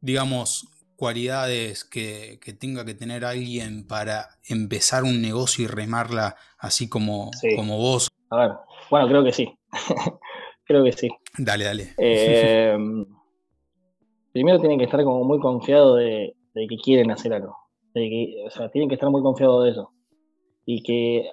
digamos, 0.02 0.68
cualidades 0.98 1.86
que, 1.86 2.40
tenga 2.60 2.84
que 2.84 2.94
tener 2.94 3.24
alguien 3.24 3.88
para 3.88 4.30
empezar 4.44 5.04
un 5.04 5.22
negocio 5.22 5.64
y 5.64 5.68
remarla 5.68 6.36
así 6.58 6.90
como, 6.90 7.32
como 7.56 7.78
vos? 7.78 8.10
A 8.32 8.38
ver, 8.38 8.52
bueno, 8.90 9.08
creo 9.08 9.24
que 9.24 9.32
sí. 9.32 9.58
creo 10.66 10.84
que 10.84 10.92
sí. 10.92 11.10
Dale, 11.38 11.64
dale. 11.64 11.96
Primero 14.36 14.60
tienen 14.60 14.78
que 14.78 14.84
estar 14.84 15.02
como 15.06 15.24
muy 15.24 15.40
confiado 15.40 15.96
de, 15.96 16.36
que 16.54 16.78
quieren 16.84 17.10
hacer 17.10 17.32
algo. 17.32 17.56
O 18.46 18.50
sea, 18.50 18.70
tienen 18.70 18.90
que 18.90 18.96
estar 18.96 19.10
muy 19.10 19.22
confiados 19.22 19.64
de 19.64 19.72
eso. 19.72 19.92
Y 20.66 20.84
que, 20.84 21.30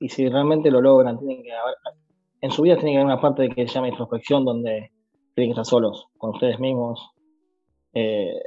y 0.00 0.08
si 0.08 0.28
realmente 0.28 0.72
lo 0.72 0.80
logran, 0.80 1.20
tienen 1.20 1.40
que 1.44 1.52
haber, 1.52 1.76
en 2.40 2.50
su 2.50 2.62
vida 2.62 2.74
tiene 2.74 2.90
que 2.90 2.96
haber 2.96 3.06
una 3.06 3.20
parte 3.20 3.48
que 3.48 3.68
se 3.68 3.74
llama 3.74 3.90
introspección, 3.90 4.44
donde 4.44 4.90
tienen 5.36 5.50
que 5.50 5.60
estar 5.60 5.64
solos, 5.66 6.08
con 6.18 6.30
ustedes 6.30 6.58
mismos, 6.58 7.10
eh, 7.94 8.42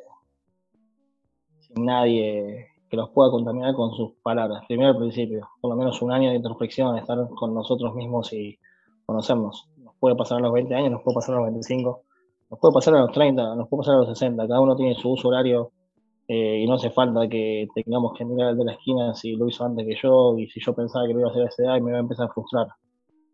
sin 1.59 1.85
nadie 1.85 2.67
que 2.89 2.97
los 2.97 3.11
pueda 3.11 3.31
contaminar 3.31 3.73
con 3.75 3.93
sus 3.93 4.11
palabras. 4.21 4.65
Primero 4.67 4.89
al 4.89 4.97
principio, 4.97 5.47
por 5.61 5.71
lo 5.71 5.77
menos 5.77 6.01
un 6.01 6.11
año 6.11 6.31
de 6.31 6.35
introspección, 6.35 6.97
estar 6.97 7.17
con 7.29 7.53
nosotros 7.53 7.95
mismos 7.95 8.33
y 8.33 8.59
conocernos. 9.05 9.69
Nos 9.77 9.95
puede 10.01 10.17
pasar 10.17 10.39
a 10.39 10.41
los 10.41 10.51
20 10.51 10.75
años, 10.75 10.91
nos 10.91 11.01
puede 11.01 11.15
pasar 11.15 11.35
los 11.35 11.45
25, 11.45 12.03
nos 12.49 12.59
puede 12.59 12.73
pasar 12.73 12.95
a 12.95 13.01
los 13.01 13.11
30, 13.11 13.55
nos 13.55 13.67
puede 13.69 13.81
pasar 13.81 13.95
a 13.95 13.97
los 13.99 14.09
60. 14.09 14.47
Cada 14.47 14.61
uno 14.61 14.75
tiene 14.75 14.95
su 14.95 15.11
uso 15.11 15.27
horario 15.27 15.71
eh, 16.27 16.61
y 16.61 16.67
no 16.67 16.75
hace 16.75 16.89
falta 16.89 17.27
que 17.27 17.67
tengamos 17.73 18.13
que 18.17 18.25
mirar 18.25 18.55
de 18.55 18.65
la 18.65 18.73
esquina 18.73 19.13
si 19.13 19.35
lo 19.35 19.47
hizo 19.47 19.65
antes 19.65 19.85
que 19.85 19.95
yo 20.01 20.37
y 20.37 20.47
si 20.47 20.59
yo 20.59 20.73
pensaba 20.73 21.05
que 21.07 21.13
lo 21.13 21.19
iba 21.19 21.29
a 21.29 21.31
hacer 21.31 21.43
a 21.43 21.47
esa 21.47 21.63
edad 21.63 21.75
y 21.77 21.81
me 21.81 21.91
iba 21.91 21.97
a 21.97 22.01
empezar 22.01 22.27
a 22.27 22.33
frustrar. 22.33 22.67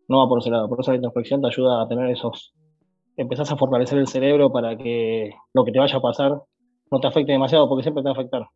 no 0.08 0.18
va 0.18 0.28
por 0.28 0.40
ese 0.40 0.50
lado. 0.50 0.68
Por 0.68 0.80
eso 0.80 0.90
la 0.90 0.96
introspección 0.96 1.40
te 1.40 1.48
ayuda 1.48 1.82
a 1.82 1.88
tener 1.88 2.10
esos, 2.10 2.54
empezás 3.16 3.50
a 3.50 3.56
fortalecer 3.56 3.98
el 3.98 4.06
cerebro 4.06 4.52
para 4.52 4.76
que 4.76 5.30
lo 5.54 5.64
que 5.64 5.72
te 5.72 5.78
vaya 5.78 5.96
a 5.96 6.00
pasar 6.00 6.42
no 6.90 7.00
te 7.00 7.06
afecte 7.08 7.32
demasiado, 7.32 7.68
porque 7.68 7.82
siempre 7.82 8.02
te 8.02 8.08
va 8.08 8.14
a 8.14 8.18
afectar. 8.18 8.46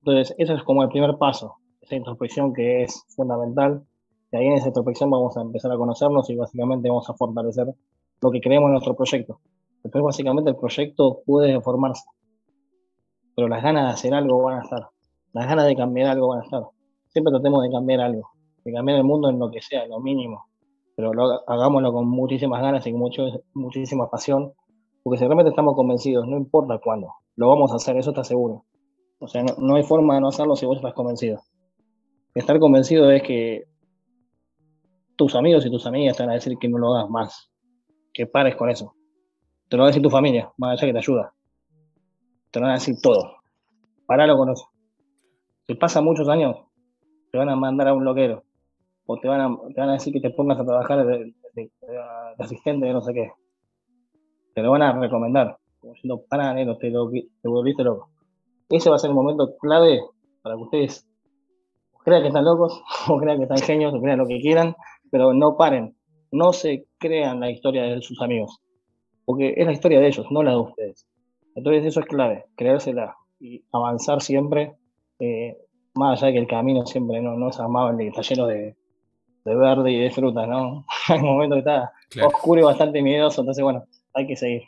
Entonces, 0.00 0.34
eso 0.36 0.52
es 0.52 0.62
como 0.64 0.82
el 0.82 0.90
primer 0.90 1.16
paso, 1.16 1.54
esa 1.80 1.96
introspección 1.96 2.52
que 2.52 2.82
es 2.82 3.04
fundamental. 3.16 3.84
Y 4.30 4.36
ahí 4.36 4.46
en 4.46 4.54
esa 4.54 4.68
introspección 4.68 5.10
vamos 5.10 5.36
a 5.36 5.40
empezar 5.40 5.72
a 5.72 5.76
conocernos 5.76 6.28
y 6.28 6.36
básicamente 6.36 6.88
vamos 6.88 7.08
a 7.08 7.14
fortalecer 7.14 7.66
lo 8.20 8.30
que 8.30 8.40
creemos 8.40 8.68
en 8.68 8.72
nuestro 8.72 8.94
proyecto. 8.94 9.40
Después, 9.82 10.02
básicamente, 10.02 10.50
el 10.50 10.56
proyecto 10.56 11.20
puede 11.26 11.60
formarse, 11.60 12.04
pero 13.36 13.48
las 13.48 13.62
ganas 13.62 13.84
de 13.84 13.90
hacer 13.90 14.14
algo 14.14 14.42
van 14.42 14.58
a 14.58 14.62
estar, 14.62 14.88
las 15.32 15.46
ganas 15.46 15.66
de 15.66 15.76
cambiar 15.76 16.08
algo 16.08 16.28
van 16.28 16.40
a 16.40 16.44
estar. 16.44 16.62
Siempre 17.08 17.32
tratemos 17.32 17.62
de 17.62 17.70
cambiar 17.70 18.00
algo, 18.00 18.30
de 18.64 18.72
cambiar 18.72 18.98
el 18.98 19.04
mundo 19.04 19.28
en 19.28 19.38
lo 19.38 19.50
que 19.50 19.60
sea, 19.60 19.86
lo 19.86 20.00
mínimo, 20.00 20.46
pero 20.96 21.12
hagámoslo 21.46 21.92
con 21.92 22.08
muchísimas 22.08 22.62
ganas 22.62 22.86
y 22.86 22.92
con 22.92 23.00
mucho, 23.00 23.24
muchísima 23.52 24.08
pasión, 24.08 24.52
porque 25.02 25.18
si 25.18 25.24
realmente 25.24 25.50
estamos 25.50 25.74
convencidos, 25.74 26.26
no 26.26 26.36
importa 26.36 26.78
cuándo, 26.82 27.12
lo 27.36 27.48
vamos 27.48 27.72
a 27.72 27.76
hacer, 27.76 27.96
eso 27.96 28.10
está 28.10 28.24
seguro. 28.24 28.64
O 29.18 29.28
sea, 29.28 29.42
no, 29.42 29.76
hay 29.76 29.82
forma 29.82 30.14
de 30.14 30.20
no 30.20 30.28
hacerlo 30.28 30.56
si 30.56 30.66
vos 30.66 30.76
estás 30.76 30.94
convencido. 30.94 31.40
Estar 32.34 32.58
convencido 32.58 33.10
es 33.10 33.22
que 33.22 33.64
tus 35.16 35.34
amigos 35.34 35.64
y 35.64 35.70
tus 35.70 35.86
amigas 35.86 36.18
van 36.18 36.30
a 36.30 36.34
decir 36.34 36.58
que 36.58 36.68
no 36.68 36.78
lo 36.78 36.94
hagas 36.94 37.10
más, 37.10 37.50
que 38.14 38.26
pares 38.26 38.56
con 38.56 38.70
eso. 38.70 38.94
Te 39.68 39.76
lo 39.76 39.82
va 39.82 39.88
a 39.88 39.90
decir 39.90 40.02
tu 40.02 40.10
familia, 40.10 40.50
van 40.56 40.70
a 40.70 40.72
decir 40.72 40.88
que 40.88 40.92
te 40.92 40.98
ayuda. 40.98 41.34
Te 42.50 42.60
lo 42.60 42.66
van 42.66 42.76
a 42.76 42.78
decir 42.78 42.94
todo. 43.02 43.38
Paralo 44.06 44.36
con 44.38 44.50
eso. 44.50 44.70
Si 45.66 45.74
pasa 45.74 46.00
muchos 46.00 46.28
años, 46.28 46.56
te 47.32 47.38
van 47.38 47.48
a 47.48 47.56
mandar 47.56 47.88
a 47.88 47.94
un 47.94 48.04
loquero 48.04 48.44
o 49.06 49.18
te 49.18 49.28
van 49.28 49.40
a, 49.40 49.56
te 49.74 49.80
van 49.80 49.90
a 49.90 49.94
decir 49.94 50.12
que 50.12 50.20
te 50.20 50.30
pongas 50.30 50.58
a 50.58 50.64
trabajar 50.64 51.04
de, 51.04 51.34
asistente 52.38 52.86
de 52.86 52.92
no 52.92 53.02
sé 53.02 53.12
qué. 53.12 53.32
Te 54.54 54.62
lo 54.62 54.70
van 54.70 54.82
a 54.82 54.98
recomendar, 54.98 55.58
como 55.80 55.94
diciendo, 55.94 56.22
para, 56.28 56.54
negro, 56.54 56.78
te, 56.78 56.90
lo, 56.90 57.10
te 57.10 57.48
volviste 57.48 57.82
loco. 57.82 58.10
Ese 58.68 58.88
va 58.88 58.96
a 58.96 58.98
ser 58.98 59.10
el 59.10 59.16
momento 59.16 59.56
clave 59.58 60.00
para 60.42 60.54
que 60.54 60.62
ustedes 60.62 61.08
crean 62.04 62.22
que 62.22 62.28
están 62.28 62.44
locos, 62.44 62.82
o 63.08 63.18
crean 63.18 63.38
que 63.38 63.44
están 63.44 63.58
genios, 63.58 63.92
o 63.94 64.00
crean 64.00 64.18
lo 64.18 64.26
que 64.26 64.40
quieran, 64.40 64.76
pero 65.10 65.32
no 65.34 65.56
paren, 65.56 65.96
no 66.30 66.52
se 66.52 66.86
crean 67.04 67.40
la 67.40 67.50
historia 67.50 67.82
de 67.82 68.00
sus 68.00 68.20
amigos, 68.22 68.60
porque 69.26 69.54
es 69.56 69.66
la 69.66 69.72
historia 69.72 70.00
de 70.00 70.06
ellos, 70.06 70.26
no 70.30 70.42
la 70.42 70.52
de 70.52 70.58
ustedes. 70.58 71.06
Entonces 71.54 71.84
eso 71.84 72.00
es 72.00 72.06
clave, 72.06 72.46
creérsela 72.56 73.16
y 73.38 73.62
avanzar 73.72 74.22
siempre, 74.22 74.72
eh, 75.18 75.56
más 75.94 76.18
allá 76.18 76.28
de 76.28 76.32
que 76.32 76.38
el 76.40 76.46
camino 76.46 76.86
siempre 76.86 77.20
no, 77.20 77.36
no 77.36 77.50
es 77.50 77.60
amable, 77.60 78.08
está 78.08 78.22
lleno 78.22 78.46
de, 78.46 78.74
de 79.44 79.54
verde 79.54 79.92
y 79.92 80.00
de 80.00 80.10
fruta, 80.10 80.46
¿no? 80.46 80.86
Hay 81.08 81.18
un 81.18 81.26
momento 81.26 81.56
que 81.56 81.60
está 81.60 81.92
oscuro 82.26 82.60
y 82.60 82.64
bastante 82.64 83.02
miedoso, 83.02 83.42
entonces 83.42 83.62
bueno, 83.62 83.86
hay 84.14 84.26
que 84.26 84.36
seguir. 84.36 84.62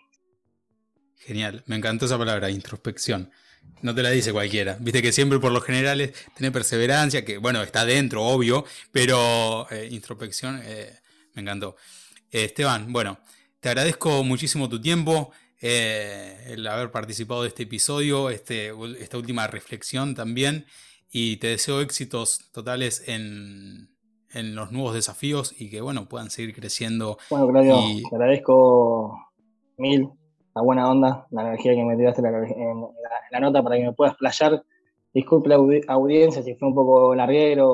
Genial, 1.16 1.62
me 1.66 1.76
encantó 1.76 2.04
esa 2.04 2.18
palabra, 2.18 2.50
introspección. 2.50 3.30
No 3.82 3.94
te 3.94 4.02
la 4.02 4.10
dice 4.10 4.32
cualquiera. 4.32 4.76
Viste 4.80 5.02
que 5.02 5.12
siempre 5.12 5.38
por 5.38 5.52
lo 5.52 5.60
general 5.60 6.00
es 6.00 6.12
tener 6.34 6.52
perseverancia, 6.52 7.24
que 7.24 7.38
bueno, 7.38 7.62
está 7.62 7.84
dentro, 7.84 8.24
obvio, 8.24 8.64
pero 8.92 9.66
eh, 9.70 9.88
introspección 9.90 10.60
eh, 10.64 10.92
me 11.34 11.42
encantó. 11.42 11.76
Eh, 12.30 12.44
Esteban, 12.44 12.92
bueno, 12.92 13.18
te 13.60 13.68
agradezco 13.68 14.22
muchísimo 14.24 14.68
tu 14.68 14.80
tiempo, 14.80 15.30
el 15.60 16.66
haber 16.66 16.90
participado 16.90 17.42
de 17.42 17.48
este 17.48 17.64
episodio, 17.64 18.30
este, 18.30 18.72
esta 19.00 19.16
última 19.16 19.46
reflexión 19.46 20.14
también, 20.14 20.66
y 21.10 21.38
te 21.38 21.48
deseo 21.48 21.80
éxitos 21.80 22.50
totales 22.52 23.08
en, 23.08 23.88
en 24.32 24.54
los 24.54 24.70
nuevos 24.70 24.94
desafíos 24.94 25.54
y 25.58 25.70
que 25.70 25.80
bueno, 25.80 26.08
puedan 26.08 26.30
seguir 26.30 26.54
creciendo. 26.54 27.18
Bueno, 27.30 27.48
Claudio, 27.48 27.76
te 28.08 28.16
agradezco 28.16 29.18
mil 29.78 30.10
la 30.54 30.62
buena 30.62 30.90
onda, 30.90 31.26
la 31.30 31.42
energía 31.42 31.74
que 31.74 31.84
me 31.84 31.96
tiraste 31.96 32.22
en 32.22 32.80
la, 33.30 33.40
nota 33.40 33.62
para 33.62 33.76
que 33.76 33.84
me 33.84 33.92
puedas 33.92 34.16
playar. 34.16 34.64
Disculpe 35.12 35.50
la 35.50 35.56
audiencia 35.88 36.42
si 36.42 36.54
fue 36.54 36.68
un 36.68 36.74
poco 36.74 37.14
larguero 37.14 37.68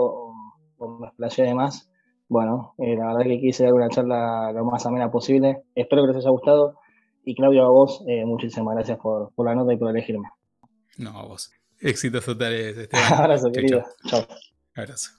o, 0.78 0.98
me 0.98 1.06
explayé 1.06 1.44
de 1.44 1.54
más. 1.54 1.88
Bueno, 2.32 2.74
eh, 2.78 2.96
la 2.96 3.08
verdad 3.08 3.24
que 3.24 3.40
quise 3.40 3.64
dar 3.64 3.74
una 3.74 3.90
charla 3.90 4.52
lo 4.52 4.64
más 4.64 4.86
amena 4.86 5.10
posible. 5.10 5.64
Espero 5.74 6.00
que 6.00 6.08
les 6.08 6.16
haya 6.16 6.30
gustado. 6.30 6.78
Y 7.26 7.34
Claudio, 7.34 7.62
a 7.62 7.68
vos, 7.68 8.02
eh, 8.08 8.24
muchísimas 8.24 8.74
gracias 8.74 8.98
por, 9.00 9.34
por, 9.34 9.44
la 9.44 9.54
nota 9.54 9.74
y 9.74 9.76
por 9.76 9.90
elegirme. 9.90 10.30
No, 10.96 11.10
a 11.10 11.26
vos. 11.26 11.52
Éxitos 11.78 12.24
totales, 12.24 12.78
Esteban. 12.78 13.12
Abrazo, 13.20 13.52
querido. 13.52 13.84
Chao. 14.06 14.22
Abrazo. 14.74 15.10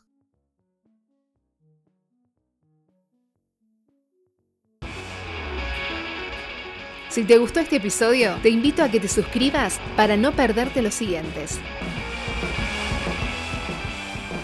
Si 7.09 7.23
te 7.25 7.37
gustó 7.37 7.59
este 7.59 7.75
episodio, 7.75 8.37
te 8.41 8.49
invito 8.49 8.81
a 8.81 8.89
que 8.89 8.99
te 8.99 9.07
suscribas 9.07 9.79
para 9.95 10.17
no 10.17 10.31
perderte 10.31 10.81
los 10.81 10.95
siguientes. 10.95 11.59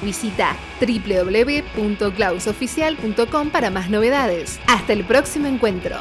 Visita 0.01 0.55
www.clausoficial.com 0.79 3.49
para 3.49 3.69
más 3.69 3.89
novedades. 3.89 4.61
Hasta 4.67 4.93
el 4.93 5.03
próximo 5.03 5.47
encuentro. 5.47 5.97